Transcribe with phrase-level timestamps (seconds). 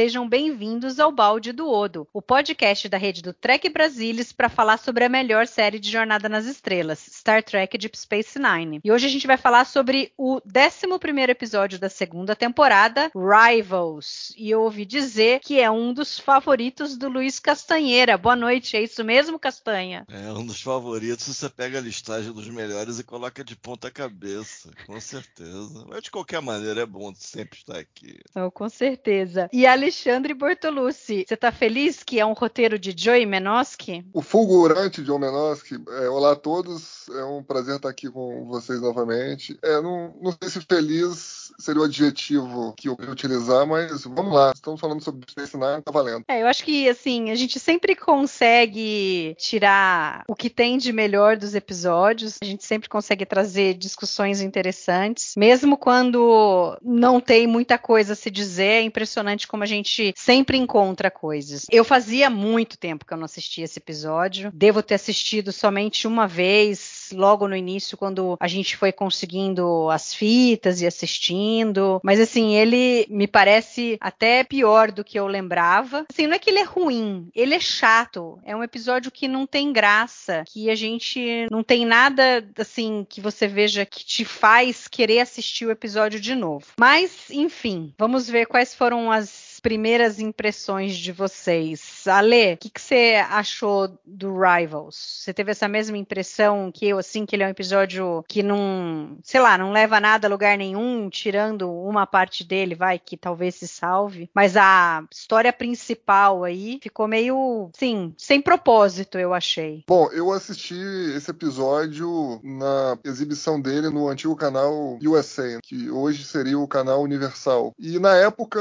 [0.00, 4.78] Sejam bem-vindos ao Balde do Odo, o podcast da rede do Trek Brasilis para falar
[4.78, 8.80] sobre a melhor série de Jornada nas Estrelas, Star Trek Deep Space Nine.
[8.82, 14.32] E hoje a gente vai falar sobre o 11 episódio da segunda temporada, Rivals.
[14.38, 18.16] E eu ouvi dizer que é um dos favoritos do Luiz Castanheira.
[18.16, 20.06] Boa noite, é isso mesmo, Castanha?
[20.08, 21.26] É um dos favoritos.
[21.26, 25.84] Você pega a listagem dos melhores e coloca de ponta cabeça, com certeza.
[25.86, 28.18] Mas de qualquer maneira é bom sempre estar aqui.
[28.34, 29.50] Oh, com certeza.
[29.52, 34.04] E Alexandre Bortolucci, você tá feliz que é um roteiro de Joey Menosky?
[34.12, 35.82] O fulgurante Joe Menosky.
[36.00, 39.58] É, olá a todos, é um prazer estar aqui com vocês novamente.
[39.60, 44.32] É, não, não sei se feliz seria o adjetivo que eu ia utilizar, mas vamos
[44.32, 44.52] lá.
[44.54, 46.24] Estamos falando sobre Space Nine, tá valendo.
[46.28, 51.36] É, eu acho que, assim, a gente sempre consegue tirar o que tem de melhor
[51.36, 52.38] dos episódios.
[52.42, 58.30] A gente sempre consegue trazer discussões interessantes, mesmo quando não tem muita coisa a se
[58.30, 58.60] dizer.
[58.60, 59.79] É impressionante como a gente
[60.16, 61.66] sempre encontra coisas.
[61.70, 64.50] Eu fazia muito tempo que eu não assistia esse episódio.
[64.52, 70.14] Devo ter assistido somente uma vez logo no início, quando a gente foi conseguindo as
[70.14, 72.00] fitas e assistindo.
[72.02, 76.06] Mas assim, ele me parece até pior do que eu lembrava.
[76.10, 78.38] Assim, não é que ele é ruim, ele é chato.
[78.44, 83.20] É um episódio que não tem graça, que a gente não tem nada assim que
[83.20, 86.66] você veja que te faz querer assistir o episódio de novo.
[86.78, 92.06] Mas, enfim, vamos ver quais foram as primeiras impressões de vocês.
[92.06, 94.96] Ale, o que, que, você achou do Rivals?
[94.96, 99.18] Você teve essa mesma impressão que eu, assim, que ele é um episódio que não,
[99.22, 103.54] sei lá, não leva nada a lugar nenhum, tirando uma parte dele, vai, que talvez
[103.54, 104.30] se salve.
[104.34, 109.84] Mas a história principal aí ficou meio, sim, sem propósito, eu achei.
[109.86, 110.80] Bom, eu assisti
[111.14, 117.74] esse episódio na exibição dele no antigo canal USA, que hoje seria o canal Universal.
[117.78, 118.60] E na época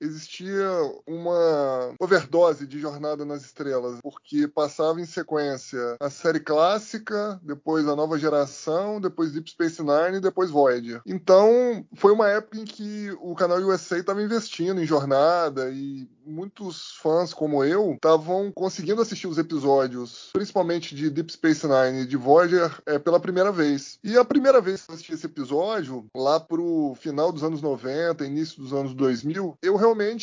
[0.00, 0.66] existia existia
[1.06, 7.94] uma overdose de Jornada nas Estrelas, porque passava em sequência a série clássica, depois a
[7.94, 11.02] nova geração, depois Deep Space Nine e depois Voyager.
[11.06, 16.92] Então, foi uma época em que o canal USA estava investindo em Jornada e muitos
[17.02, 22.16] fãs como eu estavam conseguindo assistir os episódios, principalmente de Deep Space Nine e de
[22.16, 23.98] Voyager, é, pela primeira vez.
[24.02, 28.24] E a primeira vez que eu assisti esse episódio, lá pro final dos anos 90,
[28.24, 30.21] início dos anos 2000, eu realmente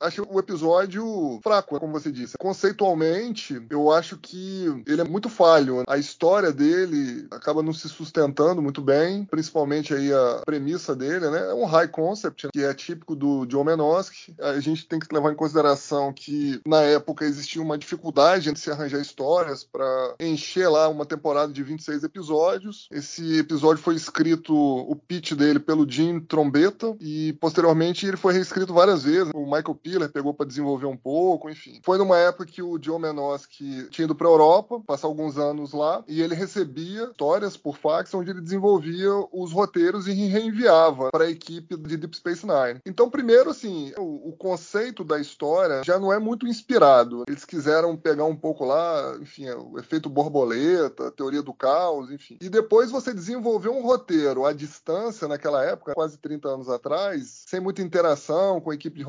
[0.00, 2.36] achei o episódio fraco, como você disse.
[2.38, 5.82] Conceitualmente, eu acho que ele é muito falho.
[5.88, 11.50] A história dele acaba não se sustentando muito bem, principalmente aí a premissa dele, né?
[11.50, 14.34] É um high concept, que é típico do John Menosky.
[14.40, 18.70] A gente tem que levar em consideração que na época existia uma dificuldade de se
[18.70, 22.88] arranjar histórias para encher lá uma temporada de 26 episódios.
[22.90, 28.72] Esse episódio foi escrito, o pitch dele, pelo Jim Trombetta, e posteriormente ele foi reescrito
[28.74, 29.29] várias vezes.
[29.34, 31.80] O Michael Piller pegou para desenvolver um pouco, enfim.
[31.84, 35.72] Foi numa época que o John Menosky tinha ido para a Europa, passar alguns anos
[35.72, 41.24] lá, e ele recebia histórias por fax onde ele desenvolvia os roteiros e reenviava para
[41.24, 42.80] a equipe de Deep Space Nine.
[42.84, 47.24] Então, primeiro, assim, o, o conceito da história já não é muito inspirado.
[47.28, 52.38] Eles quiseram pegar um pouco lá, enfim, o efeito borboleta, a teoria do caos, enfim.
[52.40, 57.60] E depois você desenvolver um roteiro à distância naquela época, quase 30 anos atrás, sem
[57.60, 59.04] muita interação com a equipe de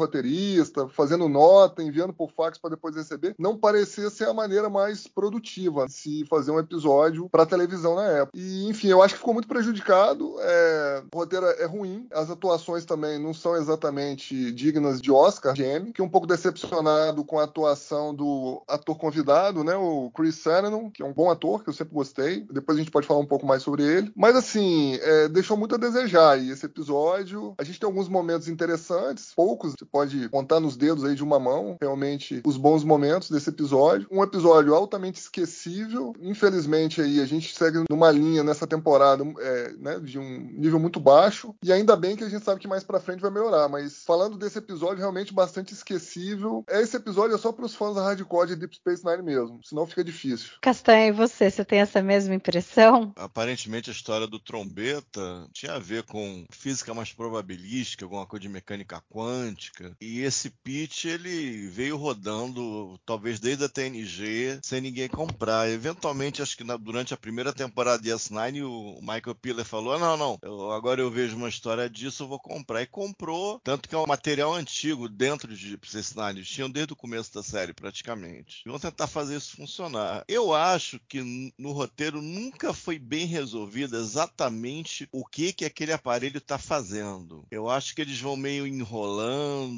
[0.94, 5.86] fazendo nota, enviando por fax para depois receber, não parecia ser a maneira mais produtiva
[5.86, 8.38] de se fazer um episódio para televisão na época.
[8.38, 10.36] E, enfim, eu acho que ficou muito prejudicado.
[10.40, 11.04] É...
[11.14, 16.02] O roteiro é ruim, as atuações também não são exatamente dignas de Oscar, Emmy, que
[16.02, 21.06] um pouco decepcionado com a atuação do ator convidado, né, o Chris Sarandon, que é
[21.06, 22.46] um bom ator, que eu sempre gostei.
[22.52, 24.12] Depois a gente pode falar um pouco mais sobre ele.
[24.16, 27.54] Mas, assim, é, deixou muito a desejar e esse episódio.
[27.58, 31.40] A gente tem alguns momentos interessantes, poucos, você pode contar nos dedos aí de uma
[31.40, 34.08] mão, realmente, os bons momentos desse episódio.
[34.12, 36.14] Um episódio altamente esquecível.
[36.22, 41.00] Infelizmente, aí, a gente segue numa linha nessa temporada é, né, de um nível muito
[41.00, 41.54] baixo.
[41.64, 43.68] E ainda bem que a gente sabe que mais pra frente vai melhorar.
[43.70, 46.64] Mas falando desse episódio, realmente bastante esquecível inesquecível.
[46.70, 49.86] Esse episódio é só para os fãs da hardcore de Deep Space Nine mesmo, senão
[49.86, 50.52] fica difícil.
[50.62, 51.50] Castanha, e você?
[51.50, 53.14] Você tem essa mesma impressão?
[53.16, 58.50] Aparentemente a história do trombeta tinha a ver com física mais probabilística, alguma coisa de
[58.50, 59.91] mecânica quântica.
[60.00, 65.70] E esse pitch ele veio rodando, talvez desde a TNG, sem ninguém comprar.
[65.70, 70.18] Eventualmente, acho que na, durante a primeira temporada de S9, o Michael Piller falou: não,
[70.18, 72.82] não, eu, agora eu vejo uma história disso, eu vou comprar.
[72.82, 76.44] E comprou, tanto que é um material antigo dentro de Space Nine.
[76.44, 78.64] Tinham desde o começo da série, praticamente.
[78.66, 80.24] E vão tentar fazer isso funcionar.
[80.28, 86.38] Eu acho que no roteiro nunca foi bem resolvido exatamente o que que aquele aparelho
[86.38, 87.46] está fazendo.
[87.52, 89.71] Eu acho que eles vão meio enrolando,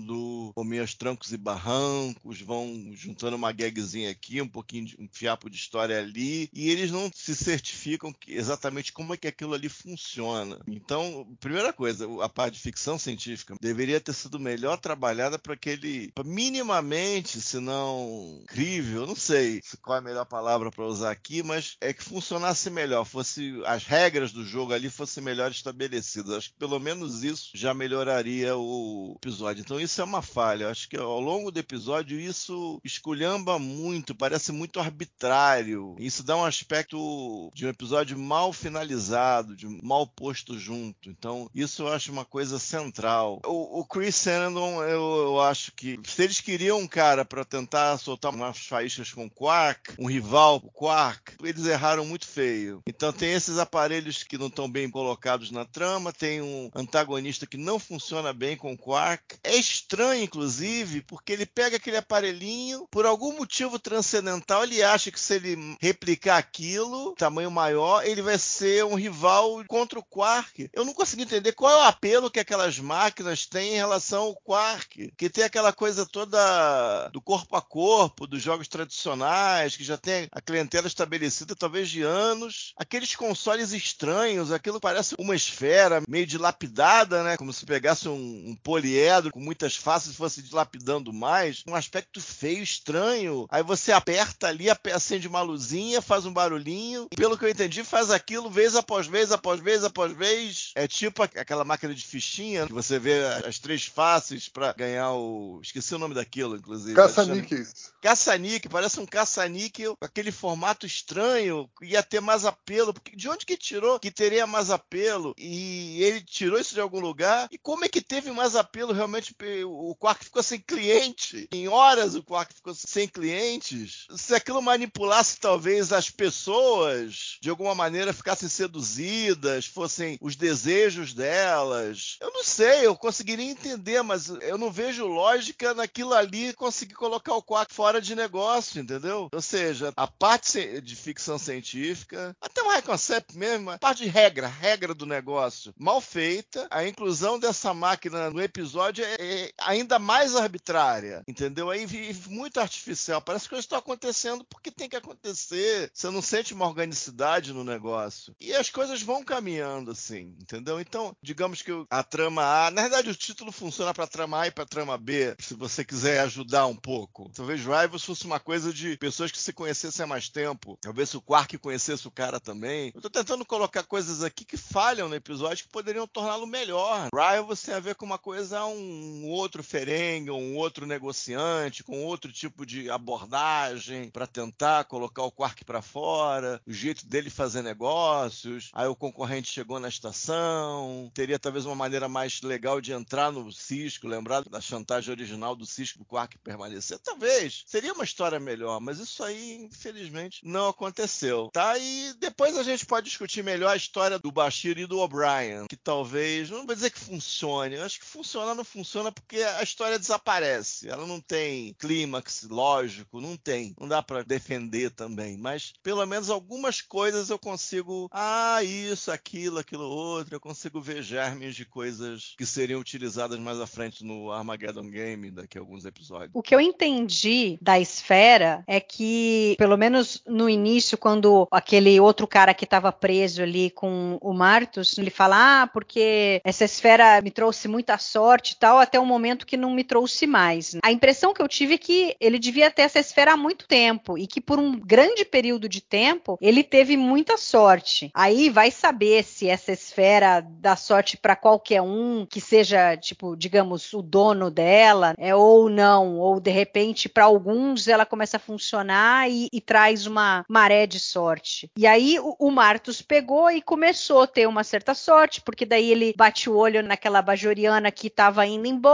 [0.55, 5.07] ou meio aos trancos e barrancos, vão juntando uma gagzinha aqui, um pouquinho de um
[5.11, 9.53] fiapo de história ali, e eles não se certificam que, exatamente como é que aquilo
[9.53, 10.59] ali funciona.
[10.67, 16.11] Então, primeira coisa, a parte de ficção científica deveria ter sido melhor trabalhada para aquele,
[16.25, 21.77] minimamente, se não crível, não sei qual é a melhor palavra para usar aqui, mas
[21.81, 26.37] é que funcionasse melhor, fosse as regras do jogo ali fossem melhor estabelecidas.
[26.37, 29.61] Acho que pelo menos isso já melhoraria o episódio.
[29.61, 30.69] Então isso é uma falha.
[30.69, 35.95] Acho que ao longo do episódio isso esculhamba muito, parece muito arbitrário.
[35.99, 41.09] Isso dá um aspecto de um episódio mal finalizado, de mal posto junto.
[41.09, 43.41] Então isso eu acho uma coisa central.
[43.45, 47.97] O, o Chris Sandon, eu, eu, acho que se eles queriam um cara para tentar
[47.97, 52.81] soltar umas faíscas com o Quark, um rival pro Quark, eles erraram muito feio.
[52.87, 57.57] Então tem esses aparelhos que não estão bem colocados na trama, tem um antagonista que
[57.57, 59.37] não funciona bem com o Quark.
[59.43, 65.19] É estranho, inclusive, porque ele pega aquele aparelhinho, por algum motivo transcendental, ele acha que
[65.19, 70.69] se ele replicar aquilo, tamanho maior, ele vai ser um rival contra o Quark.
[70.73, 74.35] Eu não consegui entender qual é o apelo que aquelas máquinas têm em relação ao
[74.35, 79.97] Quark, que tem aquela coisa toda do corpo a corpo, dos jogos tradicionais, que já
[79.97, 82.73] tem a clientela estabelecida talvez de anos.
[82.77, 87.37] Aqueles consoles estranhos, aquilo parece uma esfera meio dilapidada, né?
[87.37, 91.63] Como se pegasse um, um poliedro com muitas faces fosse dilapidando mais.
[91.67, 93.47] Um aspecto feio, estranho.
[93.49, 97.07] Aí você aperta ali, acende uma luzinha, faz um barulhinho.
[97.11, 100.71] E pelo que eu entendi, faz aquilo vez após vez, após vez, após vez.
[100.75, 105.61] É tipo aquela máquina de fichinha que você vê as três faces para ganhar o.
[105.63, 106.95] Esqueci o nome daquilo, inclusive.
[106.95, 107.93] Caça-níqueis.
[108.01, 112.93] Caça-níquel, parece um caça-níquel, aquele formato estranho, ia ter mais apelo.
[112.93, 115.33] Porque de onde que tirou que teria mais apelo?
[115.37, 117.47] E ele tirou isso de algum lugar?
[117.49, 119.33] E como é que teve mais apelo realmente?
[119.63, 121.47] O Quark ficou sem cliente.
[121.51, 124.07] Em horas o Quark ficou sem clientes.
[124.15, 132.17] Se aquilo manipulasse talvez as pessoas, de alguma maneira ficassem seduzidas, fossem os desejos delas.
[132.21, 137.35] Eu não sei, eu conseguiria entender, mas eu não vejo lógica naquilo ali conseguir colocar
[137.35, 139.29] o Quark fora de negócio, entendeu?
[139.31, 144.09] Ou seja, a parte de ficção científica, até um high concept mesmo, a parte de
[144.09, 146.67] regra, regra do negócio, mal feita.
[146.69, 151.69] A inclusão dessa máquina no episódio é, é ainda mais arbitrária, entendeu?
[151.69, 151.85] Aí
[152.27, 153.21] muito artificial.
[153.21, 155.91] Parece que coisas estão acontecendo porque tem que acontecer.
[155.93, 158.35] Você não sente uma organicidade no negócio.
[158.39, 160.79] E as coisas vão caminhando assim, entendeu?
[160.79, 164.51] Então, digamos que a trama A, na verdade o título funciona para trama A e
[164.51, 167.31] para trama B, se você quiser ajudar um pouco.
[167.33, 170.77] Talvez Rivals fosse uma coisa de pessoas que se conhecessem há mais tempo.
[170.81, 172.91] Talvez o Quark conhecesse o cara também.
[172.93, 177.09] Eu tô tentando colocar coisas aqui que falham no episódio que poderiam torná-lo melhor.
[177.13, 182.31] Rivals tem a ver com uma coisa, um outro Ferengue, um outro negociante, com outro
[182.31, 188.69] tipo de abordagem para tentar colocar o Quark para fora, o jeito dele fazer negócios.
[188.73, 193.51] Aí o concorrente chegou na estação, teria talvez uma maneira mais legal de entrar no
[193.51, 196.99] Cisco, lembrar da chantagem original do Cisco pro Quark permanecer.
[196.99, 201.49] Talvez seria uma história melhor, mas isso aí, infelizmente, não aconteceu.
[201.53, 201.77] Tá?
[201.77, 205.77] E depois a gente pode discutir melhor a história do Bashir e do O'Brien, que
[205.77, 210.89] talvez, não vou dizer que funcione, acho que funciona, não funciona porque a história desaparece.
[210.89, 213.73] Ela não tem clímax lógico, não tem.
[213.79, 219.59] Não dá para defender também, mas pelo menos algumas coisas eu consigo, ah, isso, aquilo,
[219.59, 224.31] aquilo outro, eu consigo ver germes de coisas que seriam utilizadas mais à frente no
[224.31, 226.31] Armageddon Game daqui a alguns episódios.
[226.33, 232.27] O que eu entendi da esfera é que, pelo menos no início, quando aquele outro
[232.27, 237.31] cara que estava preso ali com o Martus, ele fala: Ah, porque essa esfera me
[237.31, 240.75] trouxe muita sorte e tal, até o momento que não me trouxe mais.
[240.83, 244.17] A impressão que eu tive é que ele devia ter essa esfera há muito tempo
[244.17, 248.09] e que por um grande período de tempo ele teve muita sorte.
[248.13, 253.93] Aí vai saber se essa esfera dá sorte para qualquer um que seja, tipo, digamos,
[253.93, 259.29] o dono dela, é ou não, ou de repente para alguns ela começa a funcionar
[259.29, 261.69] e, e, traz uma maré de sorte.
[261.77, 265.91] E aí o, o Martus pegou e começou a ter uma certa sorte, porque daí
[265.91, 268.92] ele bate o olho naquela bajoriana que estava indo embora,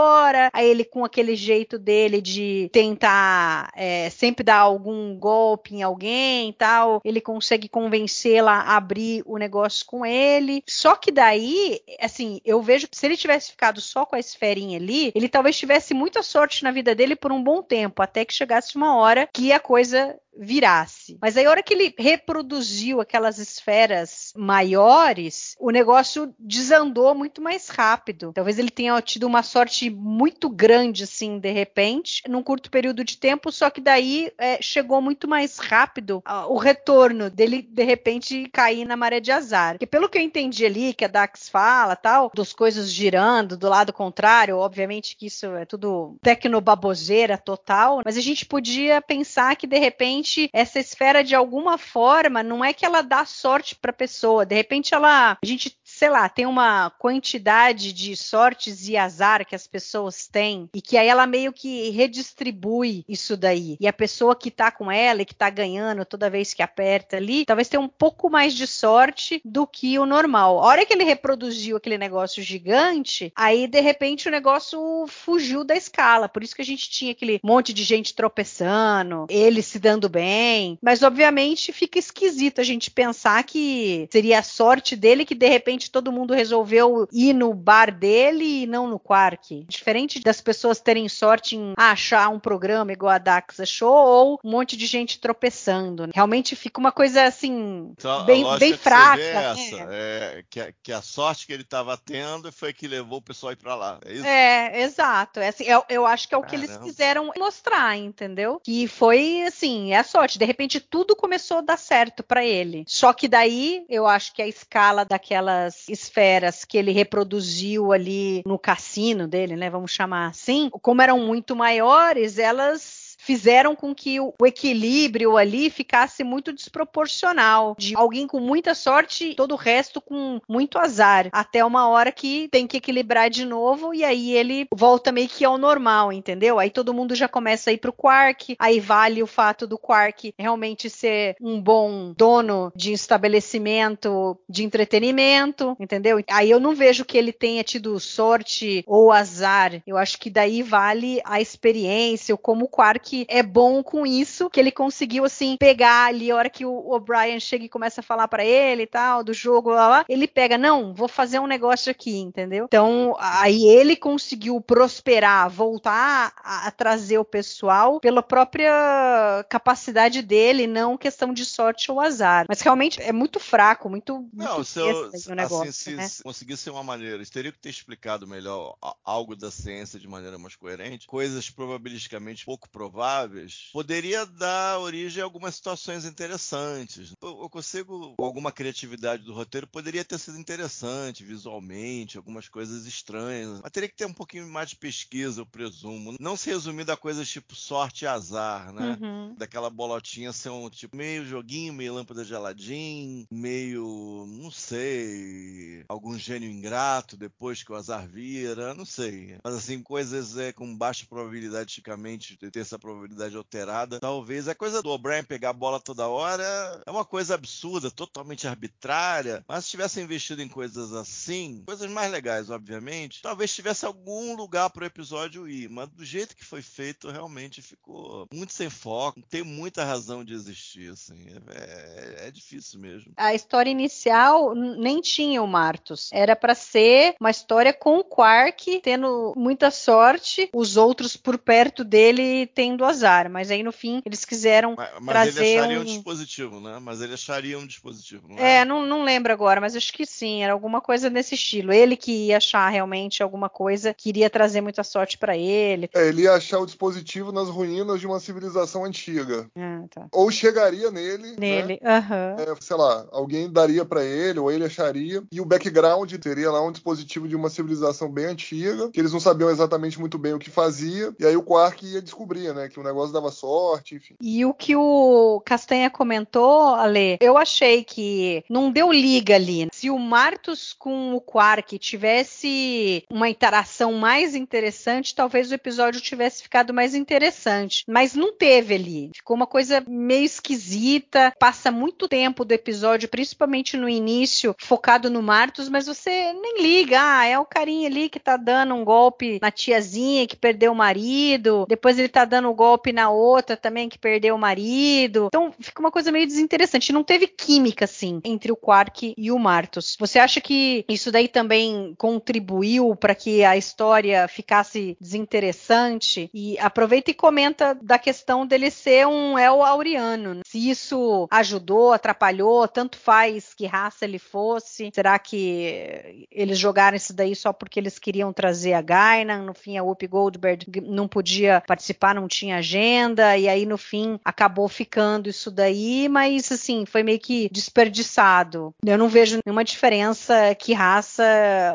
[0.53, 6.49] aí ele com aquele jeito dele de tentar é, sempre dar algum golpe em alguém
[6.49, 10.63] e tal, ele consegue convencê-la a abrir o negócio com ele.
[10.67, 14.77] Só que daí, assim, eu vejo que se ele tivesse ficado só com a esferinha
[14.77, 18.33] ali, ele talvez tivesse muita sorte na vida dele por um bom tempo, até que
[18.33, 21.17] chegasse uma hora que a coisa virasse.
[21.21, 27.69] Mas aí, a hora que ele reproduziu aquelas esferas maiores, o negócio desandou muito mais
[27.69, 28.31] rápido.
[28.33, 33.17] Talvez ele tenha tido uma sorte muito grande, assim, de repente, num curto período de
[33.17, 38.85] tempo, só que daí é, chegou muito mais rápido o retorno dele, de repente, cair
[38.85, 39.73] na maré de azar.
[39.73, 43.69] Porque pelo que eu entendi ali, que a Dax fala, tal, das coisas girando do
[43.69, 49.67] lado contrário, obviamente que isso é tudo tecnobaboseira total, mas a gente podia pensar que,
[49.67, 53.93] de repente, repente essa esfera de alguma forma não é que ela dá sorte para
[53.93, 59.45] pessoa, de repente ela a gente sei lá, tem uma quantidade de sortes e azar
[59.45, 63.75] que as pessoas têm e que aí ela meio que redistribui isso daí.
[63.81, 67.17] E a pessoa que tá com ela e que tá ganhando toda vez que aperta
[67.17, 70.59] ali, talvez tenha um pouco mais de sorte do que o normal.
[70.59, 75.75] A hora que ele reproduziu aquele negócio gigante, aí de repente o negócio fugiu da
[75.75, 76.29] escala.
[76.29, 80.79] Por isso que a gente tinha aquele monte de gente tropeçando, ele se dando bem.
[80.81, 85.88] Mas obviamente fica esquisito a gente pensar que seria a sorte dele que de repente
[85.89, 89.65] todo mundo resolveu ir no bar dele e não no Quark.
[89.67, 94.51] Diferente das pessoas terem sorte em achar um programa igual a Dax achou ou um
[94.51, 96.09] monte de gente tropeçando.
[96.13, 99.21] Realmente fica uma coisa assim, então, bem, bem fraca.
[99.21, 103.19] É essa, é, que, a, que, a, sorte que ele estava tendo foi que levou
[103.19, 103.99] o pessoal a ir para lá.
[104.05, 104.25] É isso?
[104.25, 105.39] É, exato.
[105.39, 106.65] É assim, eu, eu acho que é o Caramba.
[106.65, 108.61] que eles quiseram mostrar, entendeu?
[108.63, 110.39] Que foi assim, é a sorte.
[110.39, 112.83] De repente tudo começou a dar certo para ele.
[112.87, 118.59] Só que daí eu acho que a escala daquelas esferas que ele reproduziu ali no
[118.59, 119.69] cassino dele, né?
[119.69, 122.98] Vamos chamar assim, como eram muito maiores, elas
[123.29, 127.75] fizeram com que o equilíbrio ali ficasse muito desproporcional.
[127.77, 131.29] De alguém com muita sorte todo o resto com muito azar.
[131.31, 135.45] Até uma hora que tem que equilibrar de novo e aí ele volta meio que
[135.45, 136.57] ao normal, entendeu?
[136.57, 140.33] Aí todo mundo já começa a ir pro Quark, aí vale o fato do Quark
[140.35, 146.19] realmente ser um bom dono de estabelecimento de entretenimento, entendeu?
[146.31, 149.83] Aí eu não vejo que ele tenha tido sorte ou azar.
[149.85, 154.49] Eu acho que daí vale a experiência, ou como o Quark é bom com isso,
[154.49, 158.03] que ele conseguiu, assim, pegar ali, a hora que o O'Brien chega e começa a
[158.03, 161.47] falar para ele e tal, do jogo, lá, lá, ele pega, não, vou fazer um
[161.47, 162.65] negócio aqui, entendeu?
[162.65, 170.67] Então, aí ele conseguiu prosperar, voltar a, a trazer o pessoal pela própria capacidade dele,
[170.67, 172.45] não questão de sorte ou azar.
[172.47, 174.27] Mas realmente é muito fraco, muito.
[174.33, 176.07] Não, muito se eu, assim, negócio, assim, né?
[176.07, 180.55] se conseguisse uma maneira, teria que ter explicado melhor algo da ciência de maneira mais
[180.55, 187.13] coerente, coisas probabilisticamente pouco prováveis prováveis, poderia dar origem a algumas situações interessantes.
[187.21, 192.85] Eu, eu consigo, com alguma criatividade do roteiro, poderia ter sido interessante visualmente, algumas coisas
[192.85, 193.61] estranhas.
[193.63, 196.15] Mas teria que ter um pouquinho mais de pesquisa, eu presumo.
[196.19, 198.97] Não se resumir a coisas tipo sorte e azar, né?
[199.01, 199.35] Uhum.
[199.37, 206.17] Daquela bolotinha ser um tipo meio joguinho, meio lâmpada de Aladdin, meio, não sei, algum
[206.17, 209.37] gênio ingrato depois que o azar vira, não sei.
[209.43, 213.99] Mas assim, coisas é, com baixa probabilidade, de ter essa probabilidade probabilidade alterada.
[213.99, 216.43] Talvez a coisa do O'Brien pegar a bola toda hora
[216.85, 219.43] é uma coisa absurda, totalmente arbitrária.
[219.47, 224.69] Mas se tivesse investido em coisas assim, coisas mais legais, obviamente, talvez tivesse algum lugar
[224.69, 225.69] para o episódio ir.
[225.69, 229.21] Mas do jeito que foi feito, realmente ficou muito sem foco.
[229.29, 231.25] Tem muita razão de existir, assim.
[231.49, 233.13] É, é, é difícil mesmo.
[233.15, 236.09] A história inicial nem tinha o Martus.
[236.11, 241.83] Era para ser uma história com o Quark tendo muita sorte, os outros por perto
[241.83, 245.77] dele tendo do azar, mas aí no fim eles quiseram Mas, mas trazer ele acharia
[245.77, 245.81] um...
[245.81, 246.79] um dispositivo, né?
[246.81, 250.43] Mas ele acharia um dispositivo, não É, não, não lembro agora, mas acho que sim,
[250.43, 251.73] era alguma coisa nesse estilo.
[251.73, 255.89] Ele que ia achar realmente alguma coisa que iria trazer muita sorte pra ele.
[255.93, 259.49] É, ele ia achar o dispositivo nas ruínas de uma civilização antiga.
[259.57, 260.07] Ah, tá.
[260.11, 261.35] Ou chegaria nele, né?
[261.37, 262.35] Nele, aham.
[262.39, 265.21] É, sei lá, alguém daria pra ele, ou ele acharia.
[265.31, 269.19] E o background teria lá um dispositivo de uma civilização bem antiga, que eles não
[269.19, 271.13] sabiam exatamente muito bem o que fazia.
[271.19, 272.68] E aí o Quark ia descobrir, né?
[272.69, 274.15] Que o negócio dava sorte, enfim.
[274.21, 279.67] E o que o Castanha comentou, Ale, eu achei que não deu liga ali.
[279.71, 286.43] Se o Martus com o Quark tivesse uma interação mais interessante, talvez o episódio tivesse
[286.43, 287.83] ficado mais interessante.
[287.87, 289.11] Mas não teve ali.
[289.13, 291.33] Ficou uma coisa meio esquisita.
[291.39, 296.97] Passa muito tempo do episódio, principalmente no início, focado no Martus, mas você nem liga.
[297.01, 300.75] Ah, é o carinha ali que tá dando um golpe na tiazinha que perdeu o
[300.75, 301.65] marido.
[301.67, 305.27] Depois ele tá dando golpe na outra também que perdeu o marido.
[305.27, 306.91] Então fica uma coisa meio desinteressante.
[306.91, 309.95] Não teve química, assim, entre o Quark e o Martus.
[309.97, 316.29] Você acha que isso daí também contribuiu para que a história ficasse desinteressante?
[316.33, 320.33] E aproveita e comenta da questão dele ser um El Auriano.
[320.33, 320.41] né?
[320.45, 324.91] Se isso ajudou, atrapalhou, tanto faz que raça ele fosse.
[324.93, 329.43] Será que eles jogaram isso daí só porque eles queriam trazer a Gainan?
[329.43, 334.19] No fim, a Whoopi Goldberg não podia participar, não tinha agenda, e aí no fim
[334.23, 338.73] acabou ficando isso daí, mas assim, foi meio que desperdiçado.
[338.85, 341.23] Eu não vejo nenhuma diferença que raça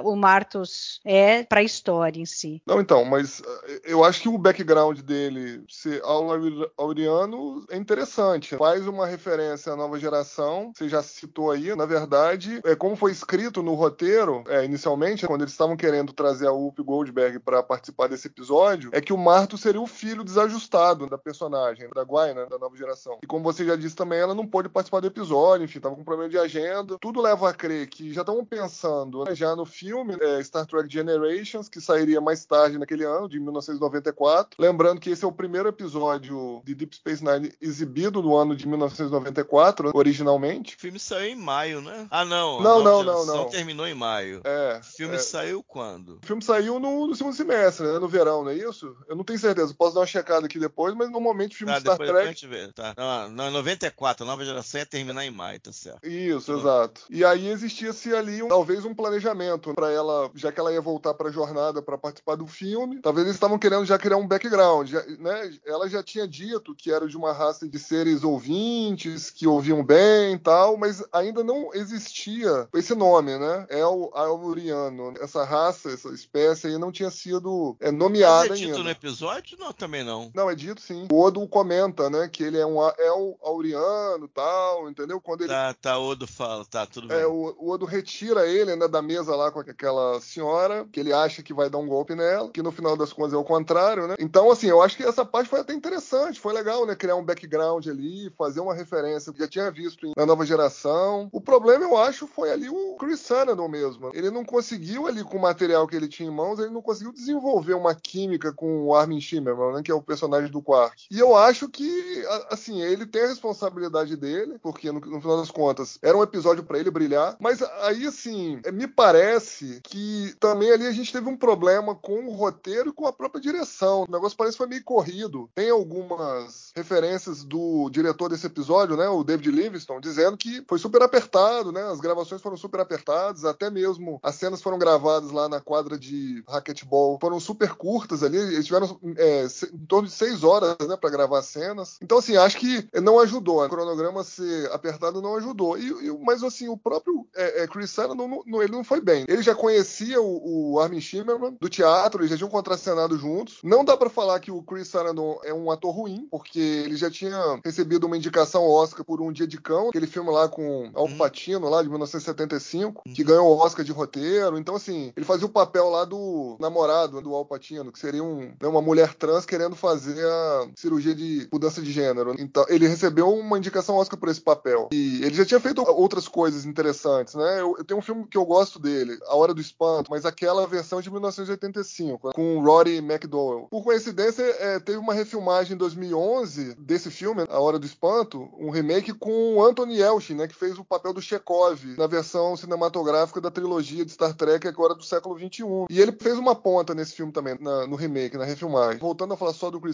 [0.04, 2.62] o Martus é para a história em si.
[2.66, 8.57] Não, então, mas eh, eu acho que o background dele ser aur- auriano é interessante.
[8.57, 11.75] Faz uma referência à nova geração, você já citou aí.
[11.75, 16.47] Na verdade, é como foi escrito no roteiro, é, inicialmente, quando eles estavam querendo trazer
[16.47, 20.25] a Whoopi Goldberg para participar desse episódio, é que o Marto seria o filho
[20.64, 23.18] desajustado da personagem, da Guaina, da nova geração.
[23.23, 26.04] E como você já disse também, ela não pôde participar do episódio, enfim, tava com
[26.04, 26.97] problema de agenda.
[27.00, 30.92] Tudo leva a crer que já estavam pensando né, já no filme é, Star Trek
[30.92, 34.56] Generations, que sairia mais tarde naquele ano, de 1994.
[34.59, 38.66] Lembrando que esse é o primeiro episódio de Deep Space Nine exibido no ano de
[38.66, 40.76] 1994, originalmente.
[40.76, 42.06] O filme saiu em maio, né?
[42.11, 42.61] Ah, não.
[42.61, 43.49] Não, não, não, geração não.
[43.49, 44.40] terminou em maio.
[44.44, 44.80] É.
[44.80, 45.18] O filme é.
[45.18, 46.18] saiu quando?
[46.23, 47.99] O filme saiu no, no segundo semestre, né?
[47.99, 48.97] No verão, não é isso?
[49.09, 49.75] Eu não tenho certeza.
[49.76, 52.26] Posso dar uma checada aqui depois, mas normalmente o filme Tá, Star depois, depois a
[52.28, 52.40] Trek.
[52.40, 52.73] gente vê.
[52.73, 52.94] Tá.
[52.96, 56.04] Não, não, 94, a nova geração ia terminar em maio, tá certo.
[56.06, 56.58] Isso, Uhum.
[56.61, 57.00] exato.
[57.11, 61.14] E aí existia-se ali um- talvez um planejamento para ela, já que ela ia voltar
[61.14, 63.00] para a jornada para participar do filme.
[63.00, 65.52] Talvez eles estavam querendo já criar um background, já- né?
[65.66, 70.34] Ela já tinha dito que era de uma raça de seres ouvintes, que ouviam bem
[70.34, 73.66] e tal, mas ainda não existia esse nome, né?
[73.70, 75.14] El Auriano.
[75.20, 78.85] Essa raça, essa espécie aí não tinha sido é, Mas nomeada é dito ainda.
[78.85, 79.57] no episódio?
[79.59, 80.31] Não, também não.
[80.35, 81.07] Não, é dito sim.
[81.11, 85.20] O Odo comenta, né, que ele é um El Auriano tal, entendeu?
[85.20, 87.18] Quando ele Tá, tá, Odo fala, tá, tudo bem.
[87.18, 91.12] é, o, o Odo retira ele né, da mesa lá com aquela senhora, que ele
[91.12, 94.07] acha que vai dar um golpe nela, que no final das contas é o contrário,
[94.07, 94.14] né?
[94.18, 96.94] Então, assim, eu acho que essa parte foi até interessante, foi legal, né?
[96.94, 101.28] Criar um background ali, fazer uma referência que já tinha visto na nova geração.
[101.33, 104.11] O problema, eu acho, foi ali o Chris Sarandon mesmo.
[104.14, 107.12] Ele não conseguiu ali, com o material que ele tinha em mãos, ele não conseguiu
[107.12, 109.83] desenvolver uma química com o Armin Shimmerman, né?
[109.83, 111.06] Que é o personagem do Quark.
[111.10, 115.50] E eu acho que, assim, ele tem a responsabilidade dele, porque no, no final das
[115.50, 117.37] contas era um episódio pra ele brilhar.
[117.40, 122.26] Mas aí, assim, é, me parece que também ali a gente teve um problema com
[122.26, 124.04] o roteiro e com a própria direção.
[124.08, 125.48] O negócio parece que foi meio corrido.
[125.54, 131.02] Tem algumas referências do diretor desse episódio, né, o David Livingston, dizendo que foi super
[131.02, 131.82] apertado, né?
[131.84, 136.42] As gravações foram super apertadas, até mesmo as cenas foram gravadas lá na quadra de
[136.48, 141.11] racquetball, foram super curtas ali, eles tiveram é, em torno de seis horas, né, para
[141.11, 141.96] gravar as cenas.
[142.03, 143.64] Então, assim, acho que não ajudou.
[143.64, 145.77] O cronograma ser apertado não ajudou.
[145.79, 149.00] E, e- mas, assim, o próprio é, é, Chris Sarandon, não, não- ele não foi
[149.00, 149.24] bem.
[149.29, 153.59] Ele já conhecia o, o Armin Shimmerman do teatro, eles já tinham contracenado juntos.
[153.62, 157.11] Não dá pra falar que o Chris Sarandon é um ator ruim, porque ele já
[157.11, 161.05] tinha recebido uma indicação Oscar por Um Dia de Cão, aquele filme lá com Al
[161.05, 161.16] Uhum.
[161.18, 164.59] Pacino, lá de 1975, que ganhou o Oscar de roteiro.
[164.59, 168.40] Então, assim, ele fazia o papel lá do namorado do Al Pacino, que seria um,
[168.61, 172.35] né, uma mulher trans querendo fazer a cirurgia de mudança de gênero.
[172.38, 174.88] Então, ele recebeu uma indicação Oscar por esse papel.
[174.93, 177.61] E ele já tinha feito outras coisas interessantes, né?
[177.61, 180.67] Eu, eu tenho um filme que eu gosto dele, A Hora do Espanto, mas aquela
[180.67, 183.69] versão de 1985, com Rory McDowell.
[183.71, 188.71] Por coincidência, é, teve uma refilmagem em 2011 desse filme, A Hora do Espanto, um
[188.71, 193.51] remake com Anthony Yelchin, né, que fez o papel do Chekhov na versão cinematográfica da
[193.51, 195.64] trilogia de Star Trek agora do século XXI.
[195.90, 198.99] E ele fez uma ponta nesse filme também, na- no remake, na refilmagem.
[198.99, 199.93] Voltando a falar só do Chris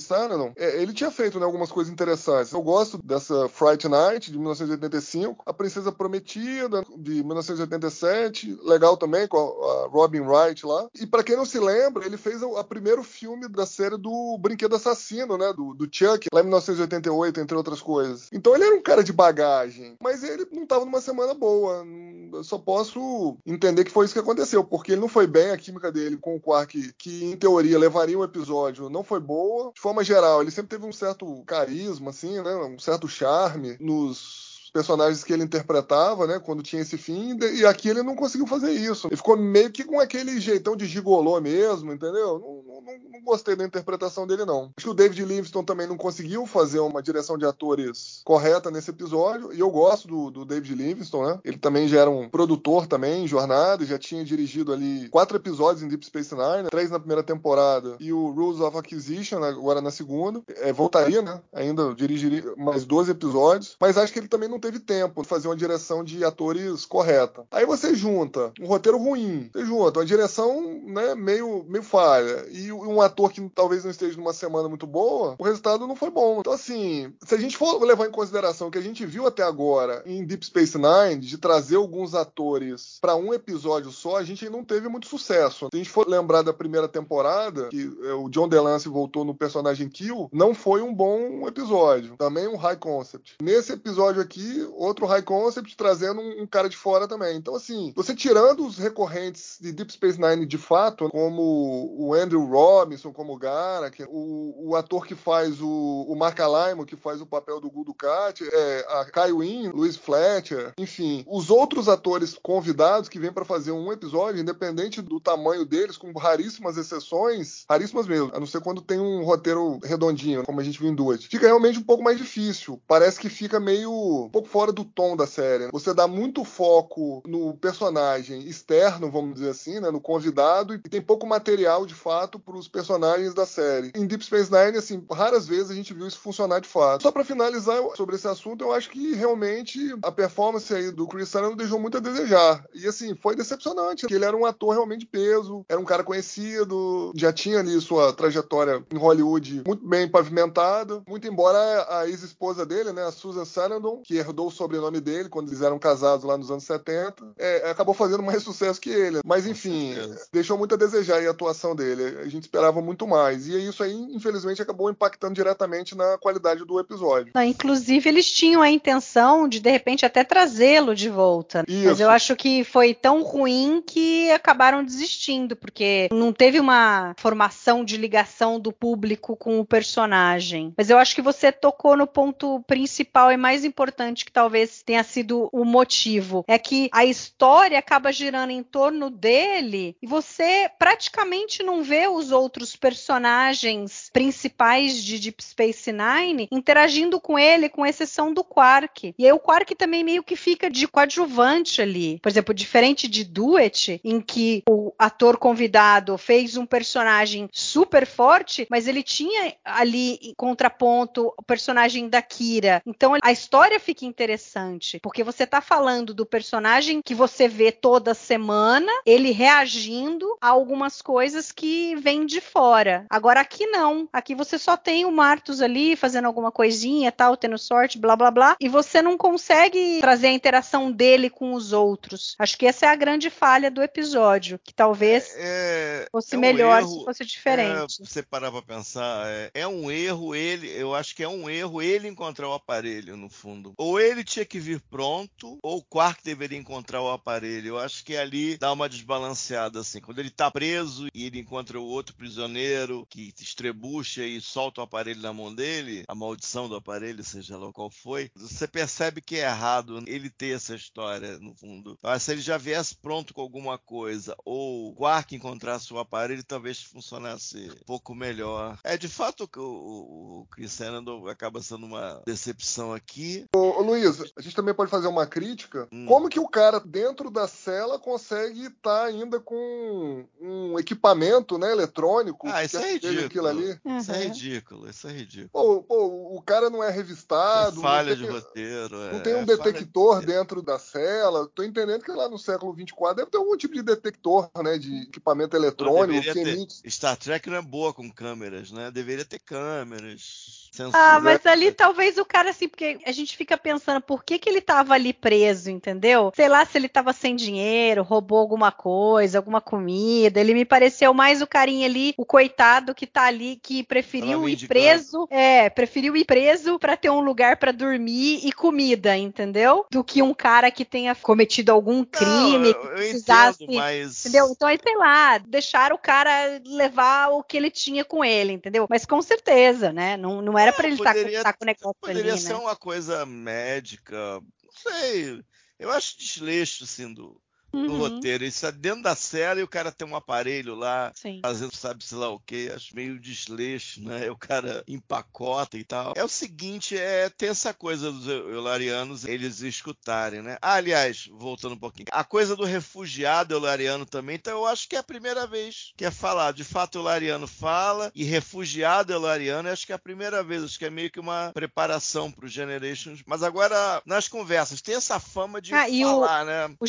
[0.56, 2.52] É, ele tinha feito né, algumas coisas interessantes.
[2.52, 9.38] Eu gosto dessa Fright Night, de 1985, A Princesa Prometida, de 1987, legal também, com
[9.38, 10.88] a, a Robin Wright lá.
[11.00, 14.76] E para quem não se lembra, ele fez o, primeiro filme da série do Brinquedo
[14.76, 18.28] Assassino, né, do, do Chuck, lá em 1988, entre outras coisas.
[18.32, 21.84] Então ele era um cara de bagagem, mas ele não estava numa semana boa.
[22.32, 25.56] Eu só posso entender que foi isso que aconteceu, porque ele não foi bem, a
[25.56, 29.72] química dele com o Quark, que em teoria levaria um episódio, não foi boa.
[29.90, 32.54] Forma geral, ele sempre teve um certo carisma, assim, né?
[32.56, 37.88] Um certo charme nos personagens que ele interpretava, né, quando tinha esse fim, e aqui
[37.88, 39.08] ele não conseguiu fazer isso.
[39.08, 42.38] Ele ficou meio que com aquele jeitão de gigolô mesmo, entendeu?
[42.38, 44.72] Não, não, não gostei da interpretação dele, não.
[44.76, 48.90] Acho que o David Livingston também não conseguiu fazer uma direção de atores correta nesse
[48.90, 51.40] episódio, e eu gosto do, do David Livingston, né?
[51.44, 55.82] Ele também já era um produtor também em Jornada, já tinha dirigido ali quatro episódios
[55.82, 56.68] em Deep Space Nine, né?
[56.70, 60.42] três na primeira temporada, e o Rules of Acquisition agora na segunda.
[60.56, 61.40] É, voltaria, né?
[61.52, 65.48] Ainda dirigiria mais 12 episódios, mas acho que ele também não teve tempo de fazer
[65.48, 67.44] uma direção de atores correta.
[67.50, 72.69] Aí você junta um roteiro ruim, você junta uma direção né, meio, meio falha e
[72.72, 76.40] um ator que talvez não esteja numa semana muito boa, o resultado não foi bom.
[76.40, 79.42] Então, assim, se a gente for levar em consideração o que a gente viu até
[79.42, 84.48] agora em Deep Space Nine, de trazer alguns atores para um episódio só, a gente
[84.48, 85.68] não teve muito sucesso.
[85.70, 89.34] Se a gente for lembrar da primeira temporada, que é, o John DeLance voltou no
[89.34, 92.16] personagem Kill, não foi um bom episódio.
[92.16, 93.36] Também um high concept.
[93.42, 97.36] Nesse episódio aqui, outro high concept trazendo um, cara de fora também.
[97.36, 102.46] Então, assim, você tirando os recorrentes de Deep Space Nine de fato, como o Andrew
[102.60, 107.26] Robinson, como Garak, o, o ator que faz o, o Mark Alaimo, que faz o
[107.26, 113.08] papel do Gul Dukat, é, a Kai Wynn, Louis Fletcher, enfim, os outros atores convidados
[113.08, 118.30] que vêm para fazer um episódio, independente do tamanho deles, com raríssimas exceções, raríssimas mesmo,
[118.34, 121.46] a não ser quando tem um roteiro redondinho, como a gente viu em duas, fica
[121.46, 122.78] realmente um pouco mais difícil.
[122.86, 123.90] Parece que fica meio
[124.26, 125.70] um pouco fora do tom da série.
[125.72, 131.00] Você dá muito foco no personagem externo, vamos dizer assim, né, no convidado, e tem
[131.00, 133.92] pouco material de fato para os personagens da série.
[133.94, 137.02] Em Deep Space Nine, assim, raras vezes a gente viu isso funcionar de fato.
[137.02, 141.28] Só para finalizar sobre esse assunto, eu acho que realmente a performance aí do Chris
[141.28, 142.64] Sarandon deixou muito a desejar.
[142.74, 146.02] E assim, foi decepcionante, porque ele era um ator realmente de peso, era um cara
[146.02, 152.66] conhecido, já tinha ali sua trajetória em Hollywood muito bem pavimentada, muito embora a ex-esposa
[152.66, 156.36] dele, né, a Susan Sarandon, que herdou o sobrenome dele quando eles eram casados lá
[156.36, 159.20] nos anos 70, é, acabou fazendo mais sucesso que ele.
[159.24, 159.94] Mas enfim,
[160.32, 162.18] deixou muito a desejar a atuação dele.
[162.20, 163.48] A gente esperava muito mais.
[163.48, 167.32] E isso aí, infelizmente, acabou impactando diretamente na qualidade do episódio.
[167.34, 171.64] Não, inclusive, eles tinham a intenção de, de repente, até trazê-lo de volta.
[171.66, 171.86] Isso.
[171.86, 177.84] Mas eu acho que foi tão ruim que acabaram desistindo, porque não teve uma formação
[177.84, 180.72] de ligação do público com o personagem.
[180.76, 185.02] Mas eu acho que você tocou no ponto principal e mais importante que talvez tenha
[185.02, 186.44] sido o motivo.
[186.46, 192.29] É que a história acaba girando em torno dele e você praticamente não vê os
[192.30, 199.14] outros personagens principais de Deep Space Nine interagindo com ele, com exceção do Quark.
[199.18, 202.18] E aí o Quark também meio que fica de coadjuvante ali.
[202.20, 208.66] Por exemplo, diferente de Duet, em que o ator convidado fez um personagem super forte,
[208.70, 212.82] mas ele tinha ali em contraponto o personagem da Kira.
[212.86, 218.14] Então a história fica interessante, porque você tá falando do personagem que você vê toda
[218.14, 223.06] semana, ele reagindo a algumas coisas que vêm de fora.
[223.08, 224.08] Agora aqui não.
[224.12, 228.30] Aqui você só tem o Martus ali fazendo alguma coisinha, tal, tendo sorte, blá blá
[228.30, 232.34] blá, e você não consegue trazer a interação dele com os outros.
[232.38, 236.38] Acho que essa é a grande falha do episódio, que talvez é, é fosse é
[236.38, 238.00] um melhor erro, se fosse diferente.
[238.00, 241.48] É, você parar pra pensar, é, é um erro ele, eu acho que é um
[241.48, 243.72] erro ele encontrar o aparelho no fundo.
[243.76, 247.68] Ou ele tinha que vir pronto, ou o Quark deveria encontrar o aparelho.
[247.68, 250.00] Eu acho que ali dá uma desbalanceada, assim.
[250.00, 254.84] Quando ele tá preso e ele encontra o outro prisioneiro que estrebucha e solta o
[254.84, 259.36] aparelho na mão dele, a maldição do aparelho, seja lá qual foi, você percebe que
[259.36, 261.98] é errado ele ter essa história, no fundo.
[262.02, 266.44] Mas se ele já viesse pronto com alguma coisa, ou o Quark encontrasse o aparelho,
[266.44, 268.78] talvez funcionasse um pouco melhor.
[268.84, 273.46] É de fato que o, o, o Chris Sarandon acaba sendo uma decepção aqui.
[273.54, 275.88] Ô, ô Luiz, a gente também pode fazer uma crítica.
[275.92, 276.06] Hum.
[276.06, 281.70] Como que o cara dentro da cela consegue estar tá ainda com um equipamento né,
[281.70, 282.52] eletrônico ridículo.
[282.52, 283.26] Ah, isso é ridículo.
[283.26, 283.80] Aquilo ali.
[283.98, 284.22] Isso é Uhum.
[284.24, 285.48] ridículo, isso é ridículo.
[285.50, 287.80] Pô, pô, o cara não é É revistado.
[287.80, 288.96] falha não de tem- roteiro.
[288.96, 290.32] Não é- tem um é de detector roteiro.
[290.40, 291.48] dentro da cela.
[291.54, 294.78] Tô entendendo que lá no século 24 deve ter algum tipo de detector, né?
[294.78, 296.82] De equipamento eletrônico ter- emite.
[296.90, 298.90] Star Trek não é boa com câmeras, né?
[298.90, 300.59] Deveria ter câmeras.
[300.70, 300.96] Censura.
[300.96, 304.48] Ah, mas ali talvez o cara, assim, porque a gente fica pensando por que, que
[304.48, 306.32] ele tava ali preso, entendeu?
[306.34, 310.40] Sei lá se ele tava sem dinheiro, roubou alguma coisa, alguma comida.
[310.40, 314.50] Ele me pareceu mais o carinha ali, o coitado que tá ali, que preferiu ir
[314.50, 314.68] mendicando.
[314.68, 315.28] preso.
[315.30, 319.84] É, preferiu ir preso pra ter um lugar pra dormir e comida, entendeu?
[319.90, 323.64] Do que um cara que tenha cometido algum Não, crime, eu, que precisasse.
[323.64, 324.24] entendo, mas.
[324.24, 324.48] Entendeu?
[324.50, 328.86] Então, aí, sei lá, deixar o cara levar o que ele tinha com ele, entendeu?
[328.88, 330.16] Mas com certeza, né?
[330.16, 332.48] Não, não era pra ele estar com, poderia- tá com o negócio Poderia ali, ser
[332.52, 332.58] né?
[332.58, 335.42] uma coisa médica, não sei.
[335.78, 337.40] Eu acho desleixo, assim, do,
[337.72, 338.44] Uhum, roteiro.
[338.44, 341.40] Isso é dentro da série e o cara tem um aparelho lá Sim.
[341.42, 344.30] fazendo sabe-se lá o que, acho meio desleixo, né?
[344.30, 346.12] O cara empacota e tal.
[346.16, 350.56] É o seguinte, é tem essa coisa dos eularianos eles escutarem, né?
[350.60, 354.96] Ah, aliás, voltando um pouquinho, a coisa do refugiado eulariano também, então eu acho que
[354.96, 356.56] é a primeira vez que é falado.
[356.56, 360.62] De fato, o eulariano fala e refugiado eulariano, eu acho que é a primeira vez,
[360.64, 363.22] acho que é meio que uma preparação para o Generations.
[363.26, 366.74] Mas agora, nas conversas, tem essa fama de Ah, e o- falar, né?
[366.78, 366.86] O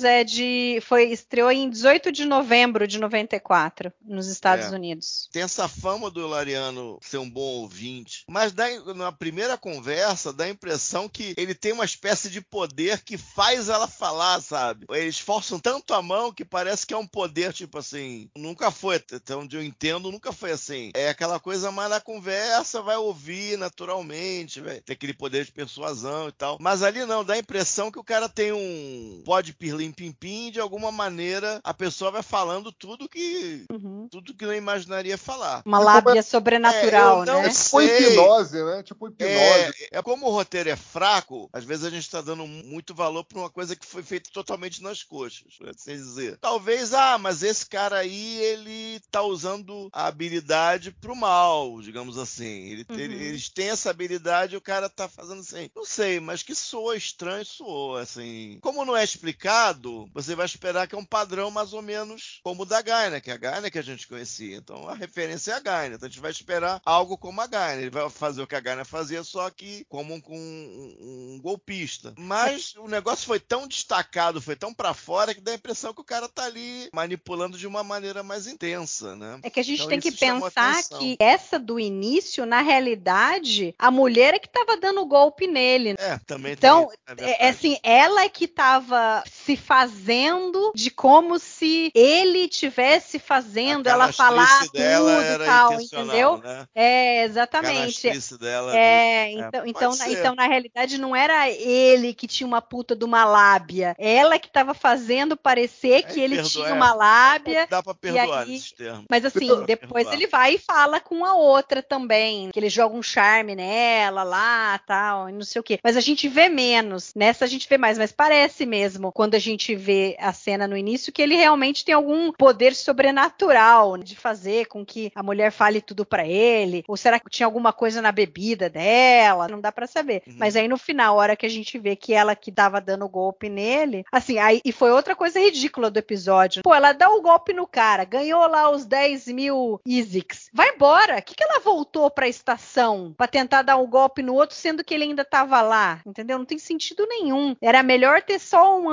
[0.00, 0.80] Generations é de.
[0.82, 4.70] Foi, estreou em 18 de novembro de 94, nos Estados É.
[4.74, 5.28] Unidos.
[5.32, 10.44] tem essa fama do Lariano ser um bom ouvinte, mas dá, na primeira conversa dá
[10.44, 14.86] a impressão que ele tem uma espécie de poder que faz ela falar, sabe?
[14.90, 18.96] Eles forçam tanto a mão que parece que é um poder, tipo assim, nunca foi,
[18.96, 20.90] até onde eu entendo, nunca foi assim.
[20.94, 26.28] É aquela coisa mais na conversa, vai ouvir naturalmente, vai ter aquele poder de persuasão
[26.28, 26.56] e tal.
[26.60, 30.50] Mas ali não, dá a impressão que o cara tem um pode pirlim pim pim,
[30.50, 34.06] de alguma maneira a pessoa vai falando tudo que Uhum.
[34.10, 35.62] tudo que não imaginaria falar.
[35.64, 37.48] Uma Tipo, lábia sobrenatural, é, né?
[37.48, 38.06] Tipo sei.
[38.08, 38.82] hipnose, né?
[38.82, 39.32] Tipo hipnose.
[39.32, 43.24] É, é como o roteiro é fraco, às vezes a gente está dando muito valor
[43.24, 46.38] para uma coisa que foi feita totalmente nas coxas, por assim dizer.
[46.40, 52.70] Talvez, ah, mas esse cara aí, ele tá usando a habilidade pro mal, digamos assim.
[52.70, 52.98] Ele, Uhum.
[52.98, 55.70] ele- eles têm essa habilidade e o cara tá fazendo assim.
[55.74, 58.58] Não sei, mas que soa estranho, soou, assim.
[58.60, 59.71] Como não é explicado,
[60.12, 63.30] você vai esperar que é um padrão mais ou menos como o da Gaina, que
[63.30, 64.56] é a Gaina que a gente conhecia.
[64.56, 65.94] Então a referência é a Gaina.
[65.96, 67.80] Então a gente vai esperar algo como a Gaina.
[67.82, 71.40] Ele vai fazer o que a Gaina fazia, só que como um, com um, um
[71.40, 72.14] golpista.
[72.18, 76.00] Mas o negócio foi tão destacado, foi tão pra fora, que dá a impressão que
[76.00, 79.40] o cara tá ali manipulando de uma maneira mais intensa, né?
[79.42, 83.90] É que a gente Então, tem que pensar que essa do início, na realidade, a
[83.90, 85.94] mulher é que estava dando golpe nele.
[85.98, 86.96] É, também Então, tem.
[87.06, 87.42] É, verdade.
[87.42, 94.12] é assim, ela é que estava se fazendo de como se ele tivesse fazendo ela
[94.12, 96.38] falar tudo e tal, entendeu?
[96.38, 96.66] Né?
[96.74, 98.10] É, exatamente.
[98.38, 98.72] dela.
[98.72, 100.12] de- É, então, pode então, na, ser.
[100.18, 103.94] então, na realidade, não era ele que tinha uma puta de uma lábia.
[103.98, 106.72] Ela que estava fazendo parecer que ele perdoa- tinha é.
[106.72, 107.66] uma lábia.
[107.68, 109.04] Dá pra perdoar aí- nesses termos.
[109.10, 110.14] Mas assim, depois perdoar.
[110.14, 112.50] ele vai e fala com a outra também.
[112.50, 115.78] Que ele joga um charme nela lá, tal, e não sei o quê.
[115.82, 117.12] Mas a gente vê menos.
[117.14, 117.98] Nessa a gente vê mais.
[117.98, 121.94] Mas parece mesmo, quando a gente vê a cena no início, que ele realmente tem
[121.94, 126.84] algum poder sobrenatural de fazer com que a mulher fale tudo pra ele.
[126.88, 129.48] Ou será que tinha alguma coisa na bebida dela?
[129.48, 130.22] Não dá pra saber.
[130.26, 130.34] Uhum.
[130.38, 133.08] Mas aí no final, a hora que a gente vê que ela que tava dando
[133.08, 136.62] golpe nele, assim, aí e foi outra coisa ridícula do episódio.
[136.62, 140.50] Pô, ela dá o golpe no cara, ganhou lá os 10 mil Isix.
[140.52, 141.18] Vai embora.
[141.18, 144.84] O que, que ela voltou pra estação pra tentar dar um golpe no outro, sendo
[144.84, 146.00] que ele ainda tava lá?
[146.06, 146.38] Entendeu?
[146.38, 147.56] Não tem sentido nenhum.
[147.60, 148.90] Era melhor ter só um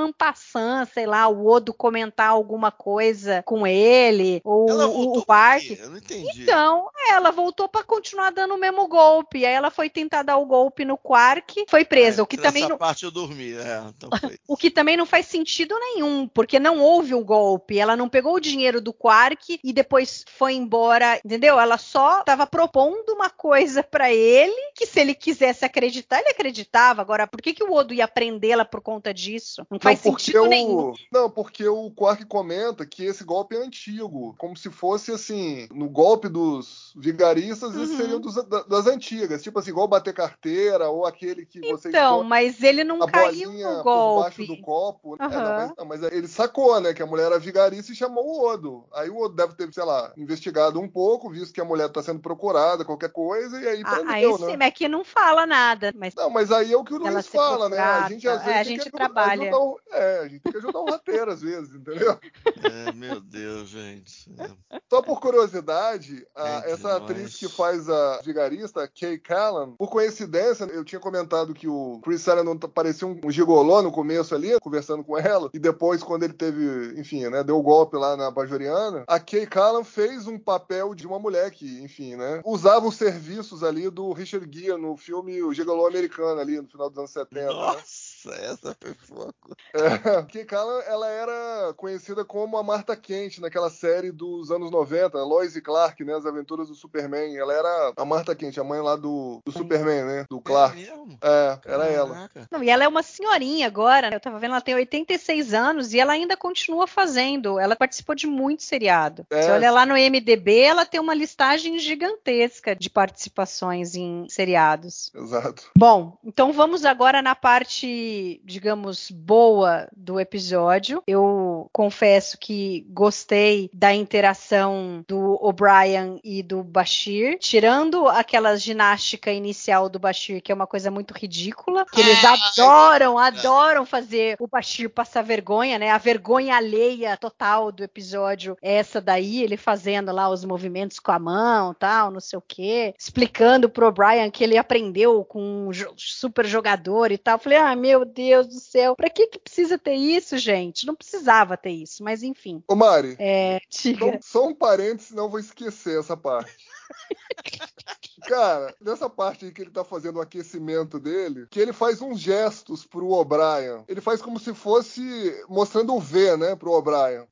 [0.93, 5.79] sei lá, o Odo comentar alguma coisa com ele, ou Ela o, quê?
[5.81, 6.41] Eu não entendi.
[6.41, 9.45] Então, ela voltou pra continuar dando o mesmo golpe.
[9.45, 12.21] Aí ela foi tentar dar o golpe no Quark, foi presa.
[12.21, 13.53] É, o que também não, parte eu dormi.
[13.53, 14.09] É, então
[14.47, 17.77] o que também não faz sentido nenhum, porque não houve o golpe.
[17.77, 21.59] Ela não pegou o dinheiro do Quark e depois foi embora, entendeu?
[21.59, 27.01] Ela só estava propondo uma coisa pra ele que se ele quisesse acreditar, ele acreditava.
[27.01, 29.65] Agora, por que, que o Odo ia prendê-la por conta disso?
[29.69, 30.47] Não faz não, porque sentido o...
[30.47, 30.93] nenhum.
[31.11, 34.35] Não, porque o Quark comenta que esse golpe é antigo.
[34.37, 37.83] Como se fosse assim, no golpe dos vigaristas, Uhum.
[37.83, 39.41] esse seria dos, da- das antigas.
[39.43, 43.51] Tipo assim, igual bater carteira, ou aquele que você Então, mas ele não a caiu
[43.51, 44.47] no por baixo golpe.
[44.47, 45.15] do copo.
[45.19, 46.93] É, não, mas, não, mas ele sacou, né?
[46.93, 48.85] Que a mulher era vigarista e chamou o Odo.
[48.93, 52.01] Aí o Odo deve ter, sei lá, investigado um pouco, visto que a mulher tá
[52.01, 54.51] sendo procurada, qualquer coisa, e aí Ah, prendeu, aí né?
[54.51, 55.93] sim, mas aqui não fala nada.
[55.95, 57.77] Mas Não, mas aí é o que o Luiz fala, né?
[57.79, 59.41] A gente às é, vezes a tem gente que trabalha.
[59.43, 60.25] ajudar o, é, né?
[60.25, 62.19] A gente tem que ajudar o roteiro às vezes, entendeu?
[62.63, 64.31] É, meu Deus, gente.
[64.37, 64.79] É.
[64.89, 70.83] Só por curiosidade, a, essa atriz que faz a vigarista, Kay Callan, por coincidência, eu
[70.83, 75.17] tinha comentado que o Chris Sarandon parecia um, um gigolô no começo ali, conversando com
[75.17, 79.19] ela, e depois, quando ele teve, enfim, né, deu o golpe lá na Bajoriana, a
[79.19, 83.89] Kay Callan fez um papel de uma mulher que, enfim, né, usava os serviços ali
[83.89, 87.45] do Richard Gere no filme O Gigolô Americano ali, no final dos anos 70.
[87.47, 87.81] né?
[88.25, 89.55] Nossa, essa foi foco.
[89.73, 95.23] É, Kay Callan, ela era conhecida como a Marta Kent naquela série dos anos 90,
[95.23, 97.35] Lois e Clark, né, As Aventuras do Superman.
[97.37, 100.77] Ela era a Marta Kent, a mãe lá do, do Superman, né, do Clark.
[100.77, 101.17] É mesmo?
[101.21, 102.29] É, era ela.
[102.51, 104.15] Não, e ela é uma senhorinha agora, né?
[104.15, 107.59] Eu tava vendo, ela tem 86 anos e ela ainda continua fazendo.
[107.59, 109.25] Ela participou de muito seriado.
[109.29, 109.41] É.
[109.41, 115.11] Você olha lá no MDB, ela tem uma listagem gigantesca de participações em seriados.
[115.15, 115.69] Exato.
[115.77, 118.08] Bom, então vamos agora na parte,
[118.43, 121.03] digamos, boa do episódio.
[121.07, 129.89] Eu confesso que gostei da interação do O'Brien e do Bashir, tirando aquela ginástica inicial
[129.89, 134.89] do Bashir, que é uma coisa muito ridícula, que eles adoram, adoram fazer o Bashir
[134.89, 135.91] passar vergonha, né?
[135.91, 141.11] A vergonha alheia total do episódio, é essa daí, ele fazendo lá os movimentos com
[141.11, 145.71] a mão, tal, não sei o quê, explicando pro O'Brien que ele aprendeu com um
[145.97, 147.35] super jogador e tal.
[147.35, 150.85] Eu Falei, ah, meu Deus do céu, pra que que precisa ter isso, gente?
[150.85, 152.63] Não precisava ter isso, mas enfim.
[152.67, 154.19] Ô Mari, É, só, diga.
[154.21, 156.51] só um parênteses, senão eu vou esquecer essa parte.
[158.27, 162.19] Cara, nessa parte aí que ele tá fazendo o aquecimento dele, que ele faz uns
[162.19, 163.83] gestos pro O'Brien.
[163.87, 165.01] Ele faz como se fosse
[165.47, 167.25] mostrando o V, né, pro O'Brien.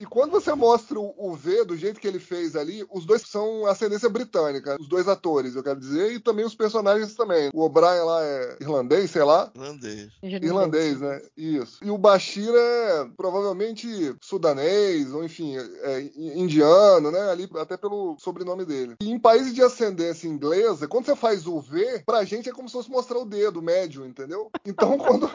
[0.00, 3.22] E quando você mostra o o V do jeito que ele fez ali, os dois
[3.22, 7.50] são ascendência britânica, os dois atores, eu quero dizer, e também os personagens também.
[7.54, 9.50] O O'Brien lá é irlandês, sei lá.
[9.54, 10.08] Irlandês.
[10.22, 11.22] Irlandês, né?
[11.36, 11.78] Isso.
[11.84, 17.30] E o Bashir é provavelmente sudanês, ou enfim, é indiano, né?
[17.30, 18.96] Ali, até pelo sobrenome dele.
[19.00, 22.68] E em países de ascendência inglesa, quando você faz o V, pra gente é como
[22.68, 24.50] se fosse mostrar o dedo médio, entendeu?
[24.64, 25.30] Então, quando,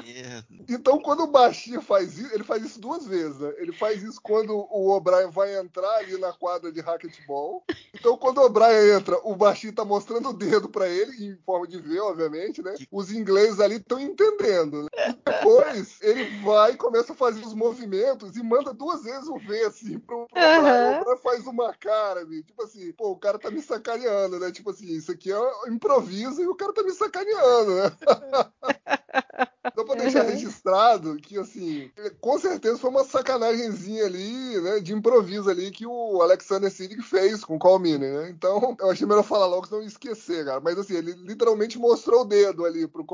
[0.69, 3.53] então, quando o Bashir faz isso, ele faz isso duas vezes, né?
[3.57, 7.63] Ele faz isso quando o O'Brien vai entrar ali na quadra de racquetball.
[7.93, 11.67] Então, quando o O'Brien entra, o Bashir tá mostrando o dedo pra ele, em forma
[11.67, 12.75] de V, obviamente, né?
[12.91, 14.89] Os ingleses ali estão entendendo, né?
[15.09, 19.37] E depois, ele vai e começa a fazer os movimentos e manda duas vezes o
[19.37, 20.59] V, assim, pro, pro O'Brien.
[20.59, 20.97] Aham.
[20.97, 24.51] O O'Brien faz uma cara, bicho, tipo assim, pô, o cara tá me sacaneando, né?
[24.51, 27.91] Tipo assim, isso aqui é improviso e o cara tá me sacaneando, né?
[29.73, 31.89] Só pra deixar registrado que, assim,
[32.21, 37.43] com certeza foi uma sacanagemzinha ali, né, de improviso ali que o Alexander Siddig fez
[37.43, 38.29] com o Calmini, né?
[38.29, 40.59] Então, eu achei melhor falar logo, senão eu ia esquecer, cara.
[40.59, 43.05] Mas, assim, ele literalmente mostrou o dedo ali pro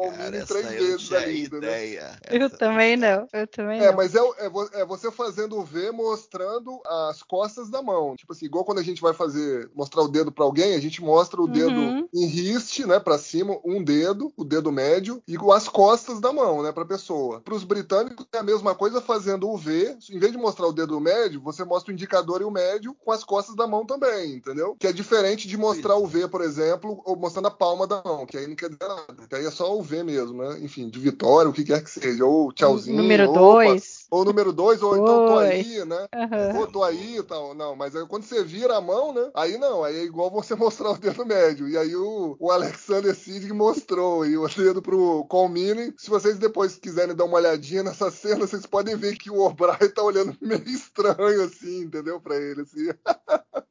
[0.41, 1.69] essa três aí eu não vezes tinha ali, entendeu?
[1.69, 2.19] ideia.
[2.29, 3.97] Eu também não, eu também É, não.
[3.97, 8.15] mas é, é é você fazendo o V mostrando as costas da mão.
[8.15, 11.01] Tipo assim, igual quando a gente vai fazer, mostrar o dedo pra alguém, a gente
[11.01, 12.07] mostra o dedo Uhum.
[12.13, 16.40] em riste, né, pra cima, um dedo, o dedo médio, e as costas da mão,
[16.63, 17.41] né, pra pessoa.
[17.41, 20.99] Pros britânicos é a mesma coisa fazendo o V, em vez de mostrar o dedo
[20.99, 24.75] médio, você mostra o indicador e o médio com as costas da mão também, entendeu?
[24.79, 28.25] Que é diferente de mostrar o V, por exemplo, ou mostrando a palma da mão,
[28.25, 29.27] que aí não quer dizer nada.
[29.29, 30.59] Que aí é só o V mesmo, né?
[30.61, 34.00] Enfim, de vitória, o que quer que seja, ou tchauzinho, Número opa, dois.
[34.11, 36.07] Ou número dois, ou então tô aí, né?
[36.13, 36.51] Aham.
[36.51, 37.53] Pô, tô aí e tal.
[37.53, 39.31] Não, mas aí quando você vira a mão, né?
[39.33, 41.69] Aí não, aí é igual você mostrar o dedo médio.
[41.69, 45.93] E aí o, o Alexander Siddig mostrou aí o dedo pro Colmini.
[45.97, 49.89] Se vocês depois quiserem dar uma olhadinha nessa cena, vocês podem ver que o O'Brien
[49.95, 52.19] tá olhando meio estranho assim, entendeu?
[52.19, 52.89] Pra ele, assim.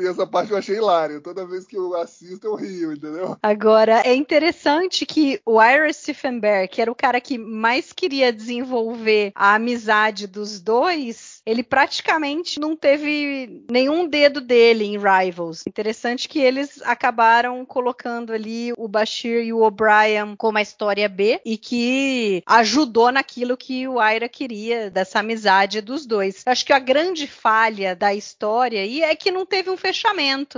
[0.00, 1.20] e essa parte eu achei hilária.
[1.20, 3.36] Toda vez que eu assisto, eu rio, entendeu?
[3.42, 9.32] Agora, é interessante que o Ira Steffenberg, que era o cara que mais queria desenvolver
[9.34, 15.62] a amizade dos dois, ele praticamente não teve nenhum dedo dele em Rivals.
[15.66, 21.40] Interessante que eles acabaram colocando ali o Bashir e o O'Brien como a história B
[21.44, 26.42] e que ajudou naquilo que o Ira queria, dessa amizade dos dois.
[26.46, 29.89] Acho que a grande falha da história aí é que não teve um fechamento,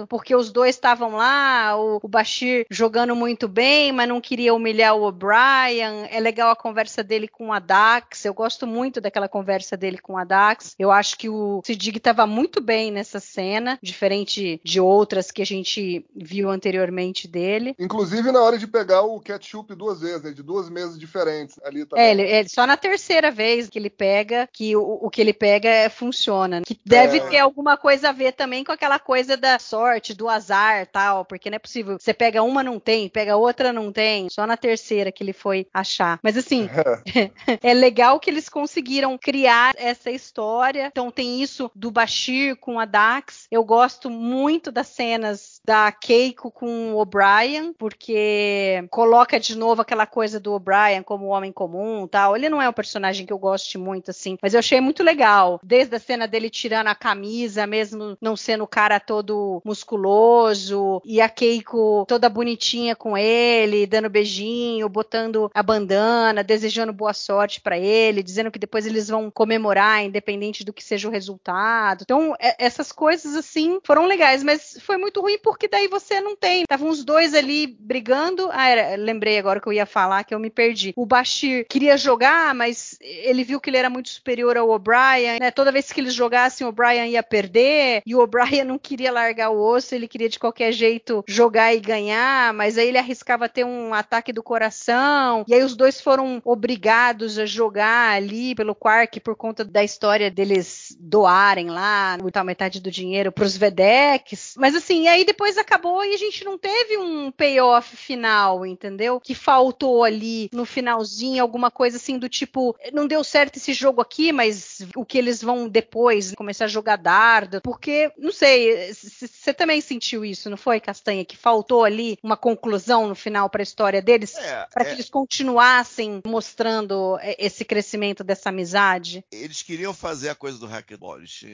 [0.08, 4.94] porque os dois estavam lá, o, o Bashir jogando muito bem, mas não queria humilhar
[4.96, 6.06] o O'Brien.
[6.10, 8.24] É legal a conversa dele com a Dax.
[8.24, 10.74] Eu gosto muito daquela conversa dele com a Dax.
[10.78, 15.46] Eu acho que o Siddig estava muito bem nessa cena, diferente de outras que a
[15.46, 17.74] gente viu anteriormente dele.
[17.78, 20.30] Inclusive na hora de pegar o ketchup duas vezes, né?
[20.32, 22.04] De duas mesas diferentes ali também.
[22.04, 25.32] É, ele, ele- só na terceira vez que ele pega, que o, o que ele
[25.32, 26.62] pega é, funciona.
[26.62, 27.20] Que deve É.
[27.28, 31.22] ter alguma coisa a ver também com aquela coisa coisa da sorte, do azar, tal,
[31.22, 31.98] porque não é possível.
[32.00, 34.30] Você pega uma, não tem, pega outra, não tem.
[34.30, 36.18] Só na terceira que ele foi achar.
[36.22, 36.66] Mas assim,
[37.62, 40.86] é legal que eles conseguiram criar essa história.
[40.90, 43.46] Então tem isso do Bashir com a Dax.
[43.50, 50.06] Eu gosto muito das cenas da Keiko com o O'Brien, porque coloca de novo aquela
[50.06, 52.34] coisa do O'Brien como homem comum, tal.
[52.34, 55.60] Ele não é um personagem que eu goste muito assim, mas eu achei muito legal.
[55.62, 61.20] Desde a cena dele tirando a camisa, mesmo não sendo o cara todo musculoso, e
[61.20, 67.78] a Keiko toda bonitinha com ele, dando beijinho, botando a bandana, desejando boa sorte para
[67.78, 72.02] ele, dizendo que depois eles vão comemorar, independente do que seja o resultado.
[72.02, 76.36] Então, é, essas coisas assim foram legais, mas foi muito ruim porque daí você não
[76.36, 76.62] tem.
[76.62, 78.48] Estavam os dois ali brigando.
[78.52, 80.92] Ah, era, lembrei agora que eu ia falar que eu me perdi.
[80.96, 85.50] O Bashir queria jogar, mas ele viu que ele era muito superior ao O'Brien, né?
[85.50, 89.50] Toda vez que eles jogassem, o O'Brien ia perder, e o O'Brien não queria largar
[89.50, 93.64] o osso, ele queria de qualquer jeito jogar e ganhar, mas aí ele arriscava ter
[93.64, 99.20] um ataque do coração, e aí os dois foram obrigados a jogar ali pelo Quark
[99.20, 104.54] por conta da história deles doarem lá, metade do dinheiro para os Vedecs.
[104.56, 109.20] Mas assim, aí depois acabou e a gente não teve um payoff final, entendeu?
[109.20, 114.00] Que faltou ali no finalzinho alguma coisa assim do tipo, não deu certo esse jogo
[114.00, 119.54] aqui, mas o que eles vão depois começar a jogar dardo, porque não sei, você
[119.54, 123.64] também sentiu isso, não foi, Castanha, que faltou ali uma conclusão no final para a
[123.64, 124.86] história deles, É, para é.
[124.86, 129.24] que eles continuassem mostrando é, esse crescimento dessa amizade?
[129.30, 131.44] Eles queriam fazer a coisa do racquetball, eles,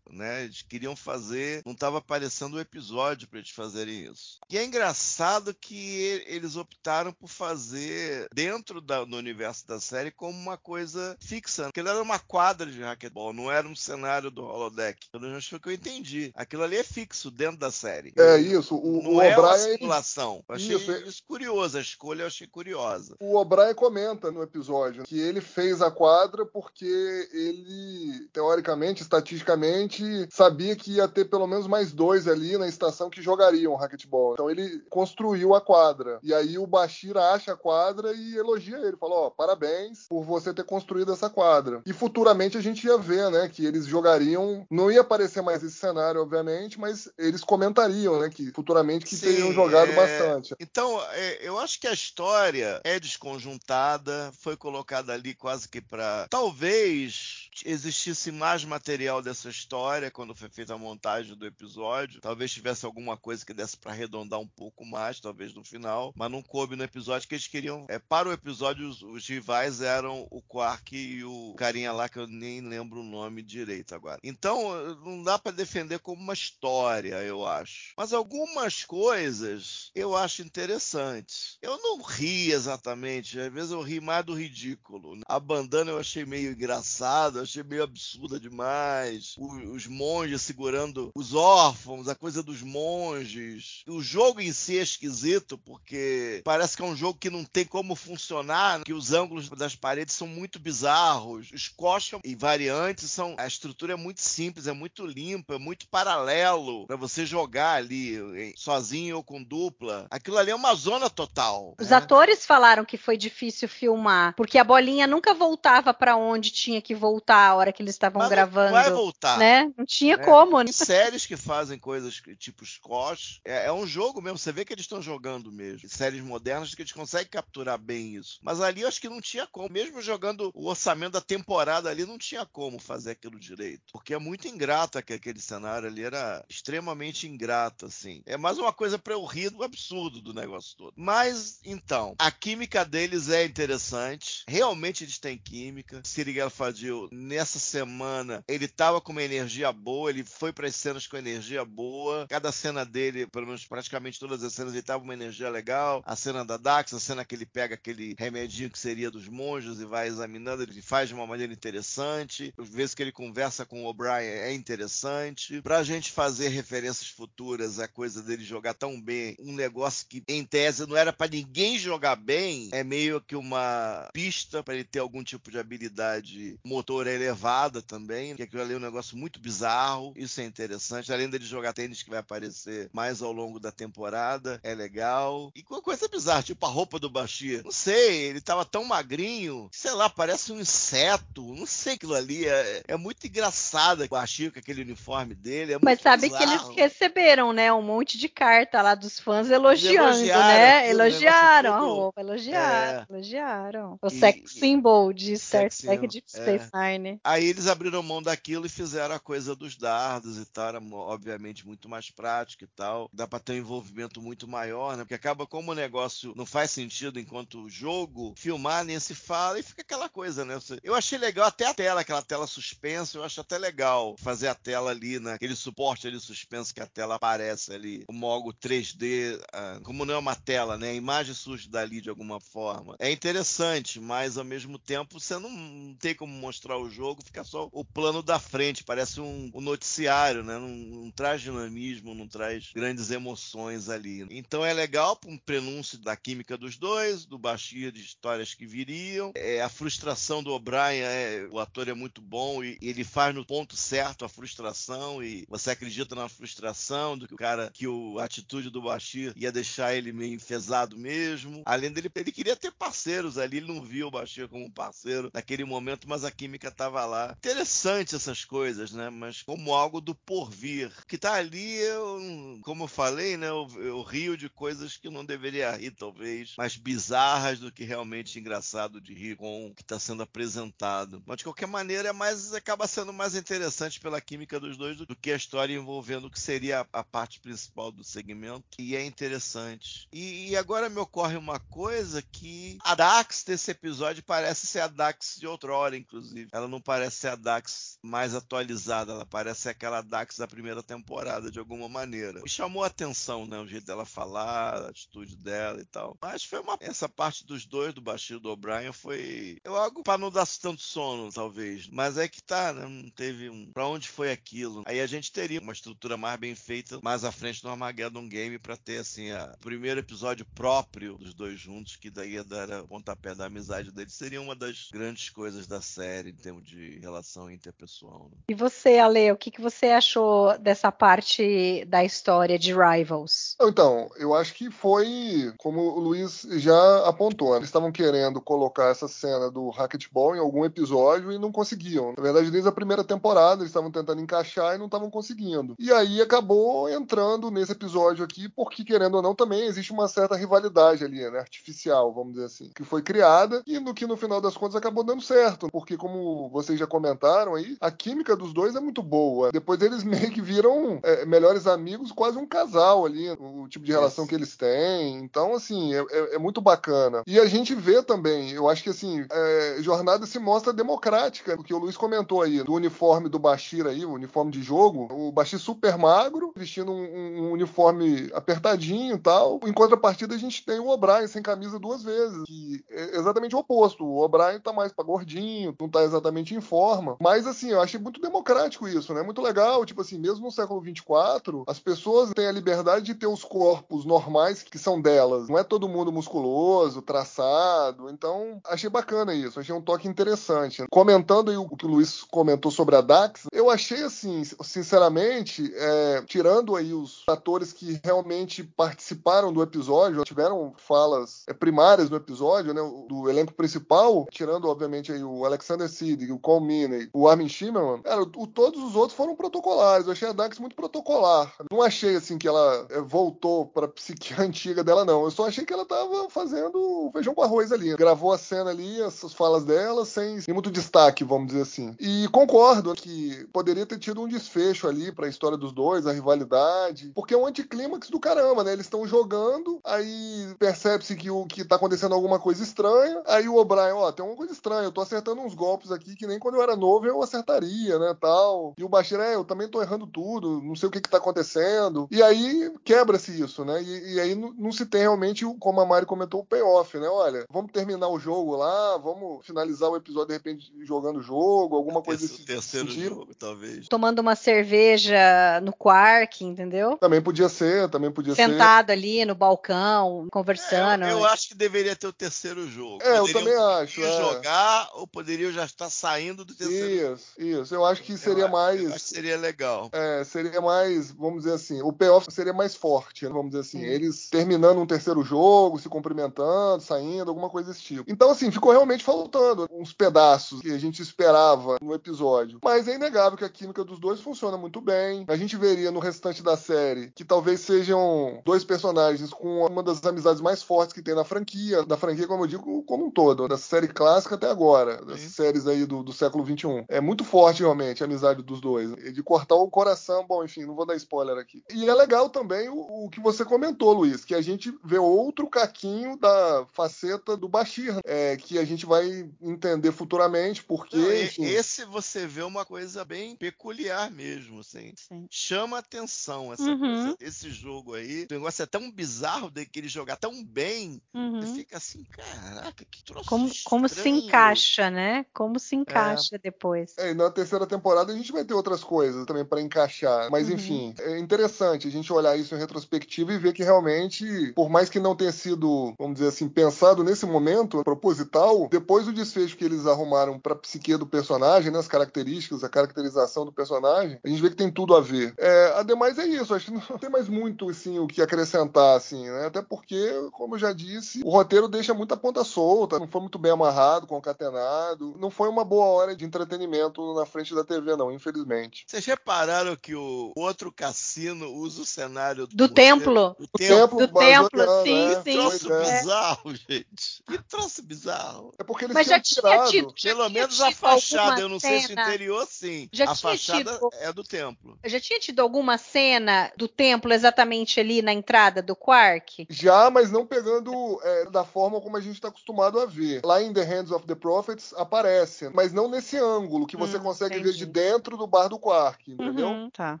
[0.10, 0.44] né?
[0.44, 4.38] Eles queriam fazer, não estava aparecendo o episódio para eles fazerem isso.
[4.50, 10.36] E é engraçado que eles optaram por fazer dentro da- do universo da série como
[10.38, 14.42] uma coisa fixa, porque ele era uma quadra de racquetball, não era um cenário do
[14.44, 15.08] holodeck.
[15.10, 16.30] Pelo menos foi o que eu entendi.
[16.34, 18.12] Aquilo ali é fixo dentro da série.
[18.18, 18.76] É isso.
[18.76, 19.76] O, não o é uma O'Brien.
[19.78, 20.44] simulação.
[20.48, 23.16] Eu achei Isso, isso, é- curioso, a escolha eu achei curiosa.
[23.20, 26.84] O O'Brien comenta no episódio que ele fez a quadra porque
[27.32, 29.93] ele, teoricamente, estatisticamente,
[30.30, 34.34] sabia que ia ter pelo menos mais dois ali na estação que jogariam racquetball.
[34.34, 36.18] Então ele construiu a quadra.
[36.22, 38.96] E aí o Bashir acha a quadra e elogia ele.
[38.96, 41.82] Falou, ó, parabéns por você ter construído essa quadra.
[41.86, 44.66] E futuramente a gente ia ver, né, que eles jogariam...
[44.70, 49.26] Não ia aparecer mais esse cenário, obviamente, mas eles comentariam, né, que futuramente que Sim,
[49.26, 50.54] teriam jogado é, bastante.
[50.60, 56.26] Então, é, eu acho que a história é desconjuntada, foi colocada ali quase que para
[56.28, 62.20] talvez existisse mais material dessa história quando foi feita a montagem do episódio.
[62.20, 66.30] Talvez tivesse alguma coisa que desse para arredondar um pouco mais, talvez no final, mas
[66.30, 67.86] não coube no episódio que eles queriam.
[67.88, 72.18] É, para o episódio, os, os rivais eram o Quark e o carinha lá que
[72.18, 74.18] eu nem lembro o nome direito agora.
[74.22, 77.92] Então, não dá para defender como uma história, eu acho.
[77.96, 81.58] Mas algumas coisas eu acho interessantes.
[81.60, 85.20] Eu não ri exatamente, às vezes eu ri mais do ridículo.
[85.26, 89.34] A bandana eu achei meio engraçado, eu achei meio absurda demais.
[89.38, 93.82] O- os monges segurando os órfãos, a coisa dos monges.
[93.86, 97.64] O jogo em si é esquisito porque parece que é um jogo que não tem
[97.64, 101.50] como funcionar, que os ângulos das paredes são muito bizarros.
[101.52, 103.34] Os coxas e variantes são.
[103.38, 108.14] A estrutura é muito simples, é muito limpa, é muito paralelo para você jogar ali
[108.56, 110.06] sozinho ou com dupla.
[110.10, 111.74] Aquilo ali é uma zona total.
[111.78, 111.96] Os né?
[111.96, 116.94] atores falaram que foi difícil filmar, porque a bolinha nunca voltava para onde tinha que
[116.94, 118.72] voltar a hora que eles estavam Mas não gravando.
[118.72, 119.38] vai voltar.
[119.38, 119.72] né?
[119.76, 120.24] Não tinha né?
[120.24, 120.58] como.
[120.58, 120.64] né?
[120.64, 123.40] Tem séries que fazem coisas tipo squash.
[123.44, 125.88] É, é um jogo mesmo, você vê que eles estão jogando mesmo.
[125.88, 128.38] Séries modernas que eles conseguem capturar bem isso.
[128.42, 129.68] Mas ali eu acho que não tinha como.
[129.70, 133.82] Mesmo jogando o orçamento da temporada ali, não tinha como fazer aquilo direito.
[133.92, 138.22] Porque é muito ingrato que aquele cenário ali era extremamente ingrato, assim.
[138.26, 140.92] É mais uma coisa pra eu rir do absurdo do negócio todo.
[140.96, 144.44] Mas, então, a química deles é interessante.
[144.48, 146.00] Realmente eles têm química.
[146.04, 151.06] Sirigal Fadil, nessa semana, ele tava com uma energia boa, ele foi para as cenas
[151.06, 152.26] com energia boa.
[152.28, 156.02] Cada cena dele, pelo menos praticamente todas as cenas, ele tava com uma energia legal.
[156.04, 159.80] A cena da Dax, a cena que ele pega aquele remedinho que seria dos monges
[159.80, 162.52] e vai examinando, ele faz de uma maneira interessante.
[162.58, 165.62] As vezes que ele conversa com o O'Brien é interessante.
[165.62, 170.44] Pra gente fazer referências futuras, a coisa dele jogar tão bem, um negócio que em
[170.44, 174.98] tese não era pra ninguém jogar bem, é meio que uma pista pra ele ter
[174.98, 180.12] algum tipo de habilidade motora elevada também, que aquilo ali é um negócio muito bizarro,
[180.16, 184.60] isso é interessante, além dele jogar tênis que vai aparecer mais ao longo da temporada,
[184.62, 185.50] é legal.
[185.54, 187.62] E com coisa bizarra, tipo a roupa do Bashir.
[187.64, 192.46] Não sei, ele tava tão magrinho, sei lá, parece um inseto, não sei aquilo ali,
[192.46, 196.44] é, é muito engraçado o Bashir com aquele uniforme dele, é Mas sabe bizarro.
[196.74, 200.78] que eles receberam, né, um monte de carta lá dos fãs elogiando, né?
[200.80, 203.06] aquilo, Elogiaram a roupa, elogiaram, É.
[203.10, 203.98] elogiaram.
[204.02, 206.40] O E- sex symbol de Star Trek Deep é.
[206.58, 207.03] Space Nine.
[207.22, 211.66] Aí eles abriram mão daquilo e fizeram a coisa dos dardos e tal, era obviamente
[211.66, 213.08] muito mais prático e tal.
[213.12, 215.04] Dá pra ter um envolvimento muito maior, né?
[215.04, 219.62] Porque acaba como o negócio não faz sentido enquanto jogo, filmar nem se fala e
[219.62, 220.58] fica aquela coisa, né?
[220.82, 224.54] Eu achei legal até a tela, aquela tela suspensa, eu acho até legal fazer a
[224.54, 225.36] tela ali, né?
[225.54, 230.18] Suporte ali suspenso que a tela aparece ali, como algo 3D, ah, como não é
[230.18, 230.90] uma tela, né?
[230.90, 232.96] A imagem surge dali de alguma forma.
[232.98, 237.68] É interessante, mas ao mesmo tempo você não tem como mostrar o jogo, fica só
[237.72, 240.58] o plano da frente, parece um, um noticiário, né?
[240.58, 244.26] Não, não traz dinamismo, não traz grandes emoções ali.
[244.30, 248.66] Então é legal para um prenúncio da química dos dois, do Bashir de histórias que
[248.66, 249.32] viriam.
[249.34, 253.34] É, a frustração do O'Brien, é, o ator é muito bom e, e ele faz
[253.34, 257.86] no ponto certo a frustração e você acredita na frustração do que o cara, que
[257.86, 261.62] o, a atitude do Bashir ia deixar ele meio enfesado mesmo.
[261.64, 265.64] Além dele, ele queria ter parceiros ali, ele não via o Bashir como parceiro naquele
[265.64, 267.34] momento, mas a química estava lá.
[267.38, 269.08] Interessante essas coisas, né?
[269.08, 270.92] Mas como algo do porvir.
[271.06, 273.48] Que tá ali, eu, como eu falei, né?
[273.48, 278.38] Eu, eu rio de coisas que não deveria rir, talvez, mais bizarras do que realmente
[278.38, 281.22] engraçado de rir com o que está sendo apresentado.
[281.26, 285.06] Mas de qualquer maneira, é mais, acaba sendo mais interessante pela química dos dois do,
[285.06, 288.64] do que a história envolvendo o que seria a, a parte principal do segmento.
[288.78, 290.08] E é interessante.
[290.12, 294.88] E, e agora me ocorre uma coisa que a Dax desse episódio parece ser a
[294.88, 296.48] Dax de outrora, inclusive.
[296.52, 301.50] Ela não parece ser a Dax mais atualizada, ela parece aquela Dax da primeira temporada,
[301.50, 302.40] de alguma maneira.
[302.42, 303.58] Me chamou a atenção, né?
[303.58, 306.16] O jeito dela falar, a atitude dela e tal.
[306.20, 306.76] Mas foi uma.
[306.80, 309.58] Essa parte dos dois, do Bashir e do O'Brien, foi.
[309.64, 311.88] Eu algo pra não dar tanto sono, talvez.
[311.88, 312.86] Mas é que tá, né?
[312.86, 313.72] Não teve um.
[313.72, 314.82] Pra onde foi aquilo?
[314.86, 318.58] Aí a gente teria uma estrutura mais bem feita mais à frente no Armageddon Game
[318.58, 319.52] pra ter, assim, a...
[319.54, 323.92] o primeiro episódio próprio dos dois juntos, que daí ia dar o pontapé da amizade
[323.92, 324.14] deles.
[324.14, 328.28] Seria uma das grandes coisas da série em termos de relação interpessoal.
[328.30, 328.38] Né?
[328.48, 333.56] E você, Ale, o que, que você achou dessa parte da história de Rivals?
[333.60, 337.56] Então, eu acho que foi, como o Luiz já apontou, né?
[337.58, 342.14] eles estavam querendo colocar essa cena do racquetball em algum episódio e não conseguiam.
[342.16, 345.74] Na verdade, desde a primeira temporada eles estavam tentando encaixar e não estavam conseguindo.
[345.78, 350.36] E aí acabou entrando nesse episódio aqui, porque querendo ou não também existe uma certa
[350.36, 354.40] rivalidade ali, né, artificial, vamos dizer assim, que foi criada e no que no final
[354.40, 358.74] das contas acabou dando certo, porque como vocês já comentaram aí, a química dos dois
[358.74, 359.50] é muito boa.
[359.52, 363.92] Depois eles meio que viram é, melhores amigos, quase um casal ali, o tipo de
[363.92, 365.16] relação que eles têm.
[365.18, 367.22] Então, assim, é, é- é muito bacana.
[367.26, 371.72] E a gente vê também, eu acho que assim, é, Jornada se mostra democrática, porque
[371.74, 375.58] o Luiz comentou aí, do uniforme do Bashir aí, o uniforme de jogo, o Bashir
[375.58, 379.60] super magro, vestindo um, um uniforme apertadinho e tal.
[379.64, 383.58] Em contrapartida, a gente tem o O'Brien sem camisa duas vezes, que é exatamente o
[383.58, 384.04] oposto.
[384.04, 387.16] O O'Brien tá mais pra gordinho, não tá exatamente em forma.
[387.20, 389.22] Mas, assim, eu achei muito democrático isso, né?
[389.22, 393.26] Muito legal, tipo assim, mesmo no século 24, as pessoas têm a liberdade de ter
[393.26, 395.48] os corpos normais que são delas.
[395.48, 398.08] Não é todo mundo musculoso, traçado.
[398.10, 399.60] Então, achei bacana isso.
[399.60, 400.84] Achei um toque interessante.
[400.90, 406.22] Comentando aí o que o Luiz comentou sobre a Dax, eu achei assim, sinceramente, é,
[406.26, 412.74] tirando aí os atores que realmente participaram do episódio, tiveram falas é, primárias no episódio,
[412.74, 415.88] né, do elenco principal, tirando obviamente aí o Alexander
[416.32, 420.06] O Cole Meany, o Armin Shimmerman, cara, o, todos os outros foram protocolares.
[420.06, 421.52] Eu achei a Dax muito protocolar.
[421.70, 425.24] Não achei assim que ela é, voltou para psique antiga dela não.
[425.24, 427.96] Eu só achei que ela tava fazendo feijão com arroz ali.
[427.96, 431.94] Gravou a cena ali, essas falas dela sem, sem muito destaque, vamos dizer assim.
[431.98, 436.12] E concordo que poderia ter tido um desfecho ali para a história dos dois, a
[436.12, 438.72] rivalidade, porque é um anticlímax do caramba, né?
[438.72, 443.56] Eles estão jogando, aí percebe-se que o que tá acontecendo alguma coisa estranha, aí o
[443.56, 446.56] O'Brien, ó, tem uma coisa estranha, eu tô acertando uns golpes aqui que nem quando
[446.56, 448.74] eu era novo eu acertaria, né, tal.
[448.78, 451.18] E o Bashir, é, eu também tô errando tudo, não sei o que que tá
[451.18, 452.08] acontecendo.
[452.10, 453.82] E aí quebra-se isso, né?
[453.82, 457.08] E, e aí não, não se tem realmente, como a Mari comentou, o payoff, né?
[457.08, 461.76] Olha, vamos terminar o jogo lá, vamos finalizar o episódio de repente jogando o jogo,
[461.76, 463.14] alguma coisa Terce- desse terceiro sentido.
[463.14, 463.88] jogo, talvez.
[463.88, 466.96] Tomando uma cerveja no quark, entendeu?
[466.98, 468.44] Também podia ser, também podia ser.
[468.48, 471.04] Sentado ali no balcão, É, conversando.
[471.04, 473.02] eu, eu acho que deveria ter o terceiro jogo.
[473.02, 474.16] É, eu também acho, é.
[474.20, 477.14] jogar ou poderiam já estar saindo do terceiro.
[477.14, 477.74] Isso, isso.
[477.74, 478.82] Eu acho que seria eu, mais.
[478.82, 479.88] Eu acho que seria legal.
[479.92, 483.82] É, seria mais, vamos dizer assim, o payoff seria mais forte, vamos dizer assim.
[483.82, 488.04] Eles terminando um terceiro jogo, se cumprimentando, saindo, alguma coisa desse tipo.
[488.06, 492.58] Então, assim, ficou realmente faltando uns pedaços que a gente esperava no episódio.
[492.62, 495.24] Mas é inegável que a química dos dois funciona muito bem.
[495.26, 500.04] A gente veria no restante da série que talvez sejam dois personagens com uma das
[500.04, 503.48] amizades mais fortes que tem na franquia, da franquia, como eu digo, como um todo,
[503.48, 506.84] da série clássica até agora, das séries aí do, do século XXI.
[506.88, 508.94] É muito forte, realmente, a amizade dos dois.
[509.12, 511.62] De cortar o coração, bom, enfim, não vou dar spoiler aqui.
[511.72, 515.48] E é legal também o, o que você comentou, Luiz, que a gente vê outro
[515.48, 520.96] caquinho da faceta do Bashir, é, que a gente vai entender futuramente, porque.
[520.96, 521.44] Não, enfim...
[521.44, 524.92] Esse você vê uma coisa bem peculiar mesmo, assim.
[524.96, 525.26] Sim.
[525.30, 526.78] Chama atenção essa uhum.
[526.78, 528.26] coisa, esse jogo aí.
[528.30, 531.40] O negócio é tão bizarro de que ele jogar tão bem, uhum.
[531.40, 535.24] você fica assim, caraca, que troço como, como se encaixa, né?
[535.32, 536.38] Como se encaixa é.
[536.38, 536.94] depois.
[536.98, 540.30] É, e na terceira temporada a gente vai ter outras coisas também para encaixar.
[540.30, 540.54] Mas uhum.
[540.54, 544.88] enfim, é interessante a gente olhar isso em retrospectiva e ver que realmente, por mais
[544.88, 549.64] que não tenha sido, vamos dizer assim, pensado nesse momento, proposital, depois do desfecho que
[549.64, 554.42] eles arrumaram pra psique do personagem, né, as características, a caracterização do personagem, a gente
[554.42, 555.34] vê que tem tudo a ver.
[555.38, 559.28] É, ademais é isso, acho que não tem mais muito assim, o que acrescentar, assim,
[559.28, 559.46] né?
[559.46, 563.38] Até porque, como eu já disse, o roteiro deixa muita ponta solta, não foi muito
[563.38, 568.12] bem amarrado, concatenado, não foi uma boa hora de entretenimento na frente da TV, não,
[568.12, 568.84] infelizmente.
[568.86, 573.36] Vocês repararam que o outro cassino usa o cenário do, do templo?
[573.38, 575.22] Do templo, do templo, sim, é, sim.
[575.22, 575.80] Que troço é.
[575.80, 577.22] bizarro, gente.
[577.26, 578.54] Que troço bizarro.
[578.58, 579.70] É porque eles Mas já tinha tirado.
[579.70, 582.88] tido, já Pelo menos a fachada, eu não sei se o interior sim.
[582.92, 583.90] Já a tinha fachada tido...
[583.94, 584.78] é do templo.
[584.84, 589.46] Já tinha tido alguma cena do templo exatamente ali na entrada do Quark?
[589.48, 593.22] Já, mas não pegando é, da forma como a gente está acostumado a ver.
[593.24, 597.02] Lá em The Hands of the Prophets aparece, mas não nesse ângulo que você hum,
[597.02, 597.52] consegue entendi.
[597.52, 599.46] ver de dentro do bar do Quark, entendeu?
[599.46, 600.00] Uhum, tá.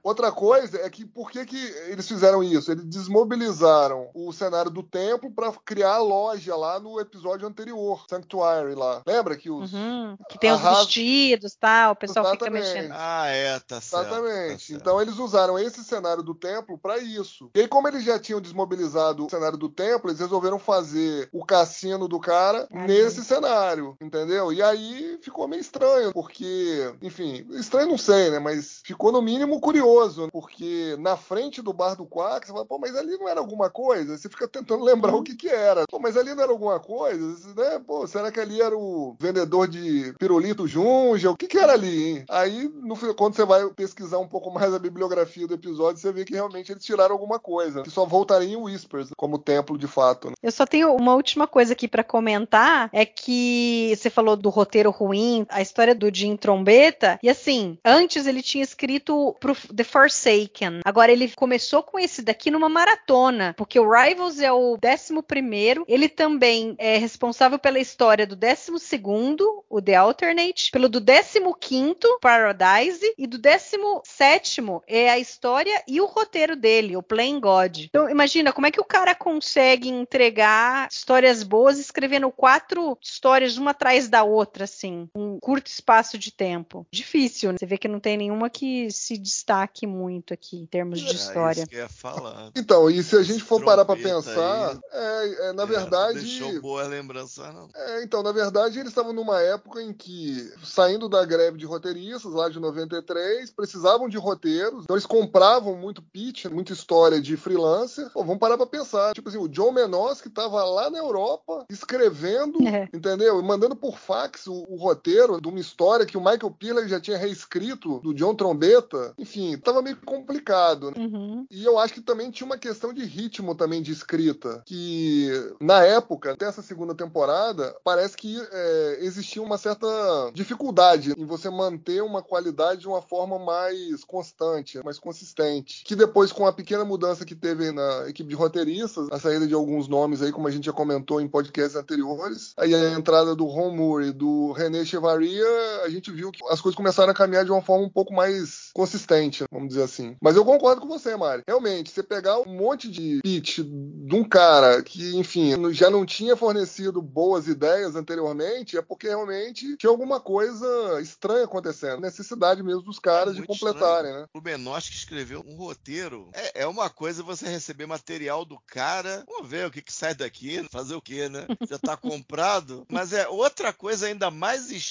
[0.02, 2.72] Outra coisa é que por que, que eles fizeram isso?
[2.72, 8.74] Eles desmobilizaram o cenário do templo para criar a loja lá no episódio anterior, Sanctuary
[8.74, 9.02] lá.
[9.06, 12.66] Lembra que os uhum, que tem os vestidos, tal, o pessoal Exatamente.
[12.66, 12.94] fica mexendo.
[12.96, 14.06] Ah, é, tá certo.
[14.06, 14.52] Exatamente.
[14.52, 14.80] Tá certo.
[14.80, 17.48] Então eles usaram esse cenário do templo para isso.
[17.54, 21.44] E aí como eles já tinham desmobilizado o cenário do templo, eles resolveram fazer o
[21.44, 24.52] cassino do cara ah, nesse cenário, entendeu?
[24.52, 28.38] E aí ficou meio estranho, porque, enfim, estranho não sei, né?
[28.38, 32.78] Mas ficou no mínimo curioso, porque na frente do bar do Quark, você fala, pô,
[32.78, 34.16] mas ali não era alguma coisa?
[34.16, 35.20] Você fica tentando lembrar uhum.
[35.20, 35.84] o que que era.
[35.88, 37.80] Pô, mas ali não era alguma coisa, né?
[37.86, 41.30] Pô, será que ali era o vendedor de pirulito Junja?
[41.30, 42.24] O que que era ali, hein?
[42.28, 46.24] Aí, no, quando você vai pesquisar um pouco mais a bibliografia do episódio, você vê
[46.24, 50.28] que realmente eles tiraram alguma coisa, que só voltaria em Whispers, como templo de fato.
[50.28, 50.34] Né?
[50.42, 54.90] Eu só tenho uma última coisa aqui para comentar, é que você falou do roteiro
[54.90, 60.80] ruim, a história do Jim Trombeta, e assim, antes ele tinha escrito pro The Forsaken,
[60.84, 65.84] agora ele começou com esse daqui numa maratona, porque o Rivals é o décimo primeiro,
[65.88, 71.54] ele também é responsável pela história do décimo segundo, o The Alternate, pelo do décimo
[71.54, 77.40] quinto, Paradise, e do décimo sétimo é a história e o roteiro dele, o Playing
[77.40, 77.78] God.
[77.84, 83.70] Então imagina como é que o cara consegue entregar histórias boas escrevendo quatro histórias uma
[83.70, 86.86] atrás da outra, assim, um curto espaço de tempo.
[86.90, 87.56] Difícil, né?
[87.58, 91.12] Você vê que não tem nenhuma que se destaque muito aqui em termos de É,
[91.14, 91.60] história.
[91.62, 92.50] isso que eu ia falar.
[92.56, 96.14] Então, e se a gente for parar para pensar, é, é, na É, verdade.
[96.18, 97.68] Não deixou boa lembrança, não.
[97.74, 102.32] É, então, na verdade, eles estavam numa época em que, saindo da greve de roteiristas,
[102.32, 108.10] lá de 93, precisavam de roteiros, então eles compravam muito pitch, muita história de freelancer.
[108.12, 109.12] Pô, vamos parar pra pensar.
[109.14, 112.88] Tipo assim, o John Menos, que tava lá na Europa, escrevendo, É.
[112.92, 113.38] entendeu?
[113.40, 117.00] E mandando por fax o, o roteiro de uma história que o Michael Piller já
[117.00, 119.14] tinha reescrito, do John Trombeta.
[119.18, 120.96] Enfim, tava meio complicado, né?
[120.98, 121.46] Uhum.
[121.50, 125.84] E eu acho que também tinha uma questão de ritmo também de escrita, que na
[125.84, 129.86] época, até essa segunda temporada, parece que é, existia uma certa
[130.32, 135.82] dificuldade em você manter uma qualidade de uma forma mais constante, mais consistente.
[135.84, 139.54] Que depois, com a pequena mudança que teve na equipe de roteiristas, a saída de
[139.54, 143.46] alguns nomes aí, como a gente já comentou em podcasts anteriores, aí a entrada do
[143.46, 147.44] Ron Moore e do René Chevaria, a gente viu que as coisas começaram a caminhar
[147.44, 150.16] de uma forma um pouco mais consistente, vamos dizer assim.
[150.20, 151.42] Mas eu concordo com você, Mari.
[151.46, 156.36] Realmente, você pegar um monte de pitch de um cara que, enfim, já não tinha
[156.36, 162.00] fornecido boas ideias anteriormente, é porque realmente tinha alguma coisa estranha acontecendo.
[162.00, 164.20] Necessidade mesmo dos caras de muito completarem, estranho.
[164.22, 164.26] né?
[164.34, 166.30] O Benoist que escreveu um roteiro.
[166.32, 169.22] É, é uma coisa você receber material do cara.
[169.28, 171.46] Vamos ver o que, que sai daqui, fazer o quê, né?
[171.68, 172.86] Já tá comprado.
[172.90, 174.83] Mas é outra coisa ainda mais estranha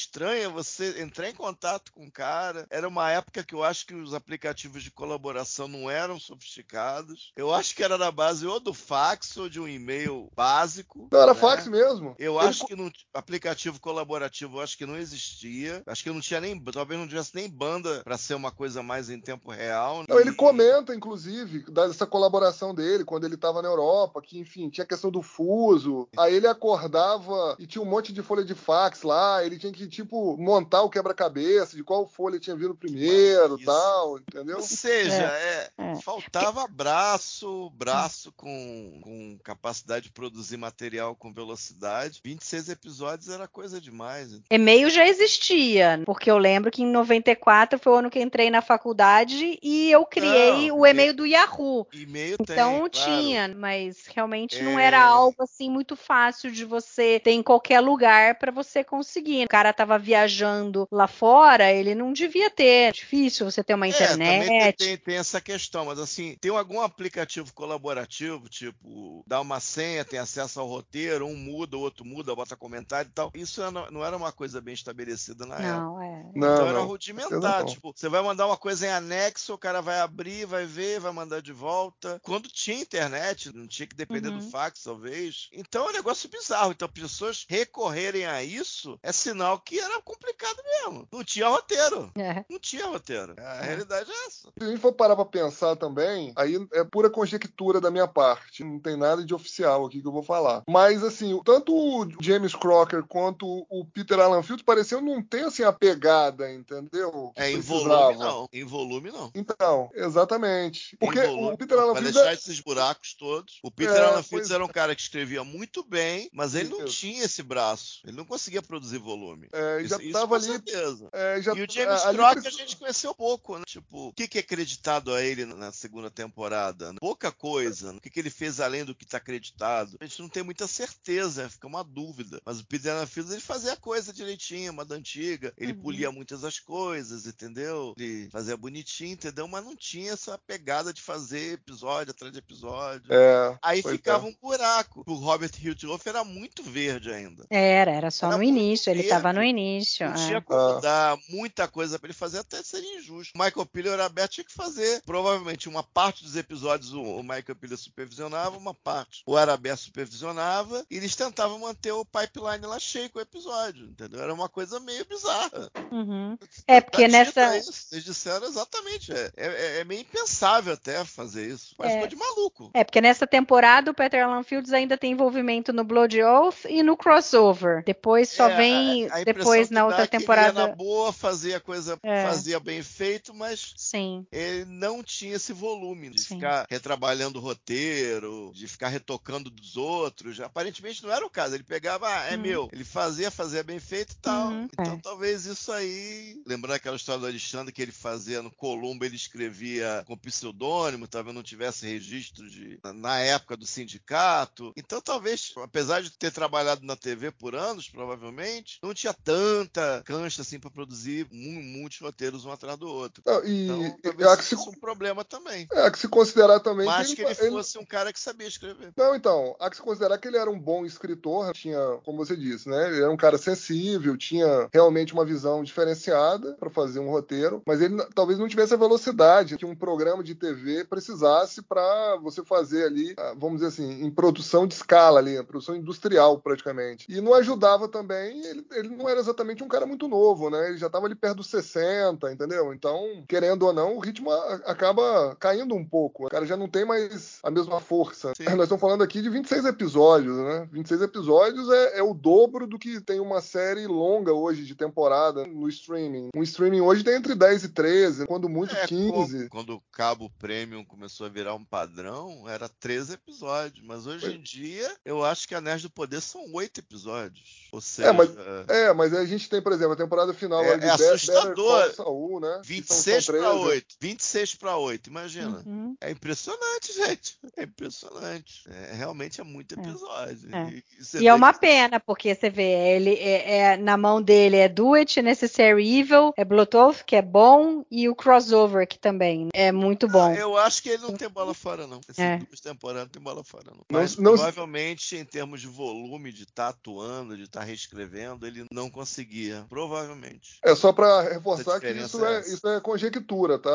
[0.51, 2.65] você entrar em contato com o cara.
[2.69, 7.31] Era uma época que eu acho que os aplicativos de colaboração não eram sofisticados.
[7.35, 11.07] Eu acho que era na base ou do fax ou de um e-mail básico.
[11.11, 11.39] Não, era né?
[11.39, 12.15] fax mesmo.
[12.17, 15.83] Eu Ele acho que no aplicativo colaborativo, eu acho que não existia.
[15.85, 19.09] Acho que não tinha nem, talvez não tivesse nem banda para ser uma coisa mais
[19.09, 20.03] em tempo real.
[20.07, 24.83] Não, ele comenta, inclusive, dessa colaboração dele quando ele estava na Europa, que, enfim, tinha
[24.83, 26.07] a questão do fuso.
[26.17, 29.82] Aí ele acordava e tinha um monte de folha de fax lá, ele tinha que,
[29.87, 33.65] tipo, montar o quebra-cabeça, de qual folha tinha vindo primeiro Isso.
[33.65, 34.57] tal, entendeu?
[34.57, 35.95] Ou seja, é, é.
[35.95, 42.21] faltava braço, braço com, com capacidade de produzir material com velocidade.
[42.23, 44.39] 26 episódios era coisa demais.
[44.49, 48.49] E-mail já existia, porque eu lembro que em 94 foi o ano que eu entrei
[48.49, 51.87] na faculdade e eu criei Não, o e-mail do Yahoo.
[51.93, 53.21] E-mail Então tem, claro.
[53.21, 54.85] tinha, mas realmente não É.
[54.85, 59.45] era algo assim muito fácil de você ter em qualquer lugar para você conseguir.
[59.45, 62.89] O cara tava viajando lá fora, ele não devia ter.
[62.89, 64.77] É difícil você ter uma É, também tem, internet.
[64.77, 70.19] tem- tem essa questão, mas assim, tem algum aplicativo colaborativo, tipo, dá uma senha, tem
[70.19, 73.31] acesso ao roteiro, um muda, o outro muda, bota comentário e tal.
[73.33, 75.73] Isso não, não era uma coisa bem estabelecida na época.
[75.79, 76.23] Não, é.
[76.35, 76.85] Não, Então era não.
[76.85, 77.65] rudimentar, não.
[77.65, 81.11] tipo, você vai mandar uma coisa em anexo, o cara vai abrir, vai ver, vai
[81.11, 82.19] mandar de volta.
[82.23, 84.37] Quando tinha internet, não tinha que depender Uhum.
[84.39, 85.49] do fax, talvez.
[85.51, 86.71] Então é um negócio bizarro.
[86.71, 91.07] Então pessoas recorrerem a isso é sinal que era complicado mesmo.
[91.11, 92.11] Não tinha roteiro.
[92.15, 92.43] É.
[92.49, 93.35] Não tinha roteiro.
[93.37, 94.49] A realidade é essa.
[94.57, 98.63] Se a gente for parar pra pensar também, aí é pura conjectura da minha parte.
[98.63, 100.63] Não tem nada de oficial aqui que eu vou falar.
[100.67, 105.63] Mas, assim, tanto o James Crocker quanto o Peter Alan Fields pareciam não ter, assim,
[105.63, 107.31] a pegada, entendeu?
[107.35, 108.47] É em volume não.
[108.51, 109.31] Em volume não.
[109.33, 110.95] Então, exatamente.
[110.97, 112.33] Porque em volume, o Peter Alan pra Fields deixar é...
[112.33, 113.59] esses buracos todos.
[113.63, 116.69] O Peter É, Alan pois Fields era um cara que escrevia muito bem, mas ele
[116.69, 118.01] não tinha esse braço.
[118.05, 119.47] Ele não conseguia produzir volume.
[119.53, 120.45] É, já isso tava com ali...
[120.45, 121.09] certeza.
[121.13, 123.63] é, já, E o James ali Crocker a gente conheceu pouco, né?
[123.67, 126.91] Tipo, o que, que é acreditado a ele na segunda temporada?
[126.91, 126.97] né?
[126.99, 127.91] Pouca coisa.
[127.91, 127.97] né?
[127.97, 129.97] O que, que ele fez além do que está acreditado?
[129.99, 132.41] A gente não tem muita certeza, fica uma dúvida.
[132.45, 135.53] Mas o Peter Fields, ele fazia a coisa direitinho, uma da antiga.
[135.57, 135.81] Ele Uhum.
[135.81, 137.93] polia muitas das coisas, entendeu?
[137.97, 139.47] Ele fazia bonitinho, entendeu?
[139.47, 143.07] Mas não tinha essa pegada de fazer episódio atrás de episódio.
[143.11, 144.29] É, Aí ficava é.
[144.29, 145.03] um buraco.
[145.07, 147.45] O Robert Hiltloff era muito verde ainda.
[147.49, 149.09] Era, era só Era no início, ele verde.
[149.09, 150.07] estava no início.
[150.07, 150.27] Não é.
[150.27, 150.79] tinha como Ah.
[150.79, 153.33] dar muita coisa pra ele fazer até ser injusto.
[153.35, 155.01] O Michael Piller era aberto, tinha que fazer.
[155.05, 160.85] Provavelmente uma parte dos episódios o, o Michael Piller supervisionava, uma parte o Arabeto supervisionava,
[160.89, 164.21] e eles tentavam manter o pipeline lá cheio com o episódio, entendeu?
[164.21, 165.71] Era uma coisa meio bizarra.
[165.91, 166.37] Uhum.
[166.67, 169.11] É, porque nessa- Isso, eles disseram exatamente.
[169.11, 171.75] É, é, é meio impensável até fazer isso.
[171.77, 171.93] Mas É.
[171.93, 172.71] ficou de maluco.
[172.73, 176.81] É, porque nessa temporada o Peter Alan Fields ainda tem envolvimento no Blood Oath e
[176.83, 177.83] no crossover.
[177.85, 180.67] Depois só É, vem a- a impressão depois na outra é que ele temporada.
[180.67, 182.23] na boa, fazia coisa, É.
[182.25, 184.25] fazia bem feito, mas Sim.
[184.31, 186.35] ele não tinha esse volume de Sim.
[186.35, 190.39] ficar retrabalhando o roteiro, de ficar retocando dos outros.
[190.39, 191.55] Aparentemente não era o caso.
[191.55, 192.41] Ele pegava, ah, é Uhum.
[192.41, 192.69] meu.
[192.71, 194.47] Ele fazia, fazia bem feito e tal.
[194.49, 194.99] Uhum, então é.
[195.01, 196.41] talvez isso aí.
[196.45, 201.35] Lembrando aquela história do Alexandre que ele fazia no Columbo, ele escrevia com pseudônimo, talvez
[201.35, 202.79] não tivesse registro de.
[202.95, 204.73] na época do sindicato.
[204.75, 210.41] Então talvez, apesar de ter trabalhado na TV por anos, provavelmente, não tinha tanta cancha
[210.41, 213.21] assim para produzir mu- muitos roteiros um atrás do outro.
[213.25, 215.67] Não, e Então, talvez que, isso se, um problema também.
[215.71, 218.19] é, há que se considerar também Mas que que ele ele, fosse um cara que
[218.19, 218.91] sabia escrever.
[218.97, 222.35] Não, então, há que se considerar que ele era um bom escritor, tinha, como você
[222.35, 222.87] disse, né?
[222.87, 227.81] Ele era um cara sensível, tinha realmente uma visão diferenciada para fazer um roteiro, mas
[227.81, 232.85] ele talvez não tivesse a velocidade que um programa de TV precisasse para você fazer
[232.85, 237.05] ali, ah, vamos dizer assim, em produção de escala ali, a produção industrial praticamente.
[237.09, 240.69] E não ajudava também, ele, ele não era exatamente um cara muito novo, né?
[240.69, 242.73] Ele já estava ali perto dos 60, entendeu?
[242.73, 244.31] Então, querendo ou não, o ritmo
[244.65, 246.25] acaba caindo um pouco.
[246.25, 248.33] O cara já não tem mais a mesma força.
[248.37, 248.45] Sim.
[248.45, 250.67] Nós estamos falando aqui de 26 episódios, né?
[250.71, 255.45] 26 episódios é, é o dobro do que tem uma série longa hoje de temporada
[255.45, 256.29] no streaming.
[256.35, 259.49] Um streaming hoje tem entre 10 e 13, quando muito É, 15.
[259.49, 263.85] como- quando o Cabo Premium começou a virar um padrão, era 13 episódios.
[263.85, 267.67] Mas hoje em dia, eu acho que Anéis do Poder são 8 episódios.
[267.71, 268.33] Ou seja, mas-
[268.67, 271.93] É, mas aí a gente tem, por exemplo, a temporada final É- de é assustador.
[271.93, 272.61] Saul, né?
[272.63, 273.67] Que 26 são- são para 13.
[273.69, 273.95] 8.
[273.99, 275.63] 26 para 8, imagina.
[275.65, 275.95] Uhum.
[276.01, 277.37] É impressionante, gente.
[277.57, 278.63] É impressionante.
[278.69, 279.81] É, realmente é muito É.
[279.83, 280.55] episódio.
[280.55, 280.69] É.
[280.69, 280.83] E,
[281.19, 282.63] e E é uma que- pena, porque você vê,
[282.95, 287.21] ele é, é- na mão dele é Do It, Necessary Evil, é Bluetooth, que é
[287.21, 290.31] bom, e o Crossover, que também é muito bom.
[290.31, 291.99] Ah, Eu acho que ele não tem bola fora, não.
[292.07, 292.37] Essas É.
[292.37, 293.77] duas temporadas não tem bola fora, não.
[293.89, 298.65] Não- Mas não- provavelmente, em termos de volume, de estar atuando, de estar reescrevendo, ele
[298.71, 299.65] não não conseguia.
[299.69, 300.59] Provavelmente.
[300.63, 303.69] É só para reforçar que isso é é, isso é conjectura, tá?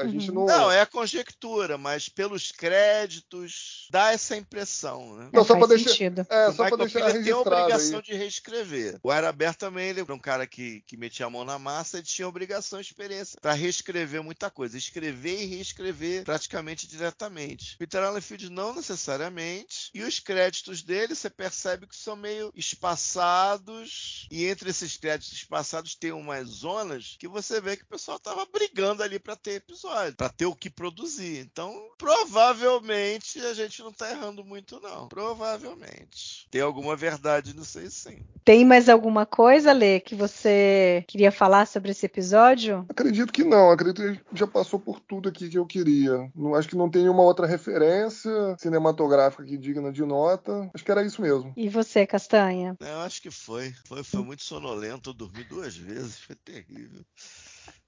[0.00, 0.46] A gente não.
[0.46, 5.30] Não, é conjectura, mas pelos créditos dá essa impressão, né?
[5.32, 6.26] Não, É, só faz pra deixar- sentido.
[6.30, 8.02] É, o só para deixar Piller tem a registrado obrigação aí.
[8.02, 8.98] de reescrever.
[9.02, 12.02] O Araber também, ele era um cara que, que metia a mão na massa e
[12.02, 14.76] tinha obrigação e experiência para reescrever muita coisa.
[14.78, 17.76] Escrever e reescrever praticamente diretamente.
[17.78, 19.90] Peter Allen Field não necessariamente.
[19.94, 24.26] E os créditos dele, você percebe que são meio espaçados.
[24.30, 28.46] E entre esses créditos espaçados tem umas zonas que você vê que o pessoal tava
[28.46, 31.38] brigando ali para ter episódio, para ter o que produzir.
[31.40, 35.08] Então, provavelmente a gente não tá errando muito não.
[35.08, 36.46] Provavelmente.
[36.50, 38.24] Tem alguma verdade nisso aí sim.
[38.44, 42.86] Tem mais alguma coisa, Lê, que você queria falar sobre esse episódio?
[42.88, 46.30] Acredito que não, acredito que já passou por tudo aqui que eu queria.
[46.34, 50.70] Não, acho que não tem nenhuma outra referência cinematográfica que digna de nota.
[50.74, 51.52] Acho que era isso mesmo.
[51.56, 52.76] E você, Castanha?
[52.80, 53.74] É, Eu acho que foi.
[53.86, 55.10] Foi, foi muito sonolento.
[55.10, 56.18] Eu dormi duas vezes.
[56.20, 57.02] Foi terrível.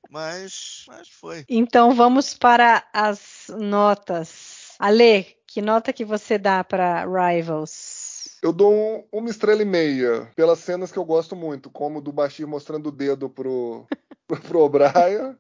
[0.09, 1.45] Mas, mas foi.
[1.49, 4.75] Então vamos para as notas.
[4.79, 8.39] Ale, que nota que você dá para Rivals?
[8.43, 12.11] Eu dou um- uma estrela e meia pelas cenas que eu gosto muito, como do
[12.11, 13.87] Bashir mostrando o dedo pro,
[14.39, 15.37] pro, O'Brien.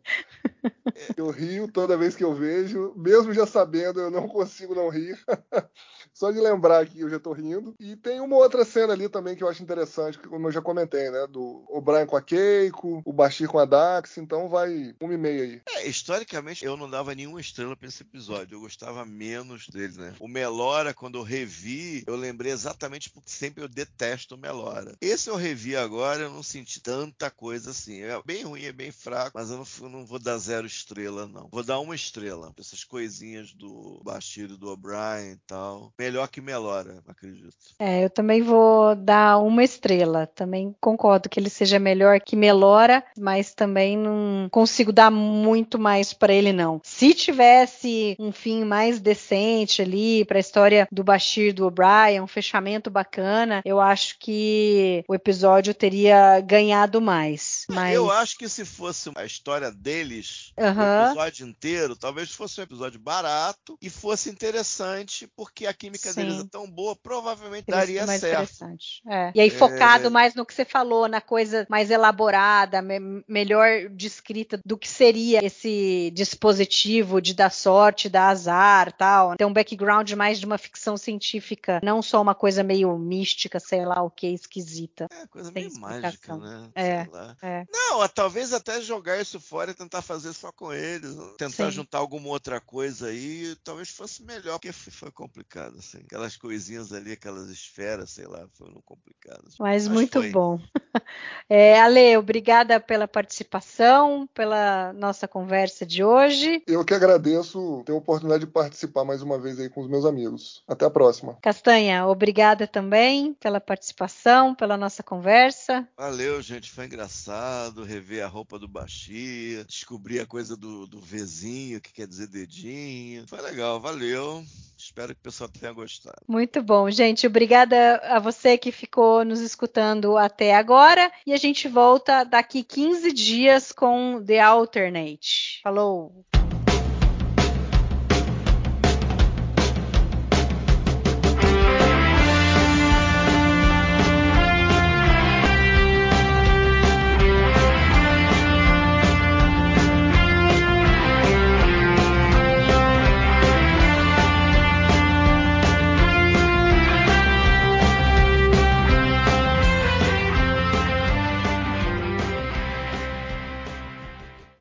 [1.17, 5.19] Eu rio toda vez que eu vejo, mesmo já sabendo, eu não consigo não rir.
[6.13, 7.75] Só de lembrar aqui eu já tô rindo.
[7.79, 11.11] E tem uma outra cena ali também que eu acho interessante, como eu já comentei,
[11.11, 11.27] né?
[11.27, 15.43] Do O'Brien com a Keiko, o Bashir com a Dax, então vai uma e meia
[15.43, 15.63] aí.
[15.69, 18.57] É, historicamente, eu não dava nenhuma estrela pra esse episódio.
[18.57, 20.15] Eu gostava menos dele, né?
[20.19, 24.97] O Melora, quando eu revi, eu lembrei exatamente porque sempre eu detesto o Melora.
[25.01, 28.03] Esse eu revi agora, eu não senti tanta coisa assim.
[28.03, 31.27] É bem ruim, é bem fraco, mas eu não, eu não vou dar zero estrela,
[31.27, 31.49] não.
[31.51, 32.53] Vou dar uma estrela.
[32.59, 35.93] Essas coisinhas do Bashir e do O'Brien e tal.
[35.99, 37.57] Melhor que Melora, acredito.
[37.79, 40.27] É, eu também vou dar uma estrela.
[40.27, 46.13] Também concordo que ele seja melhor que Melora, mas também não consigo dar muito mais
[46.13, 46.81] para ele não.
[46.85, 52.21] Se tivesse um fim mais decente ali para a história do Bashir e do O'Brien,
[52.21, 57.65] um fechamento bacana, eu acho que o episódio teria ganhado mais.
[57.69, 61.05] Mas Eu acho que se fosse a história deles, o Aham.
[61.05, 66.21] episódio inteiro, talvez fosse um episódio barato e fosse interessante, porque a química Sim.
[66.25, 68.43] deles é tão boa, provavelmente Teria sido daria mais certo.
[68.55, 69.03] interessante.
[69.09, 69.33] É.
[69.35, 74.59] E aí, focado mais no que você falou, na coisa mais elaborada, me- melhor descrita
[74.65, 79.37] do que seria esse dispositivo de dar sorte, dar azar tal.
[79.37, 83.85] Ter um background mais de uma ficção científica, não só uma coisa meio mística, sei
[83.85, 85.07] lá o que, esquisita.
[85.11, 86.39] É, coisa Sem meio mágica, explicação.
[86.41, 86.71] né?
[86.75, 87.37] É, Sei lá.
[87.43, 87.65] é.
[87.73, 91.17] Não, talvez até jogar isso fora e tentar fazer só com eles.
[91.37, 91.71] Tentar Sim.
[91.71, 95.99] juntar alguma outra coisa aí, talvez fosse melhor, porque foi foi complicado, assim.
[95.99, 99.55] Aquelas coisinhas ali, aquelas esferas, sei lá, foram complicadas.
[99.59, 100.31] Mas Mas muito foi.
[100.31, 100.59] bom.
[101.49, 106.63] É, Ale, obrigada pela participação, pela nossa conversa de hoje.
[106.67, 110.05] Eu que agradeço ter a oportunidade de participar mais uma vez aí com os meus
[110.05, 110.63] amigos.
[110.69, 111.37] Até a próxima.
[111.43, 115.89] Castanha, obrigada também pela participação, pela nossa conversa.
[115.97, 116.71] Valeu, gente.
[116.71, 122.07] Foi engraçado rever a roupa do Bashir, descobrir a coisa do, do Vzinho, que quer
[122.07, 123.29] dizer dedinho.
[123.29, 124.43] Foi legal, valeu.
[124.79, 126.17] Espero que o pessoal tenha gostado.
[126.27, 127.27] Muito bom, gente.
[127.27, 131.13] Obrigada a você que ficou nos escutando até agora.
[131.27, 135.61] E a gente volta daqui 15 dias com The Alternate.
[135.63, 136.25] Falou!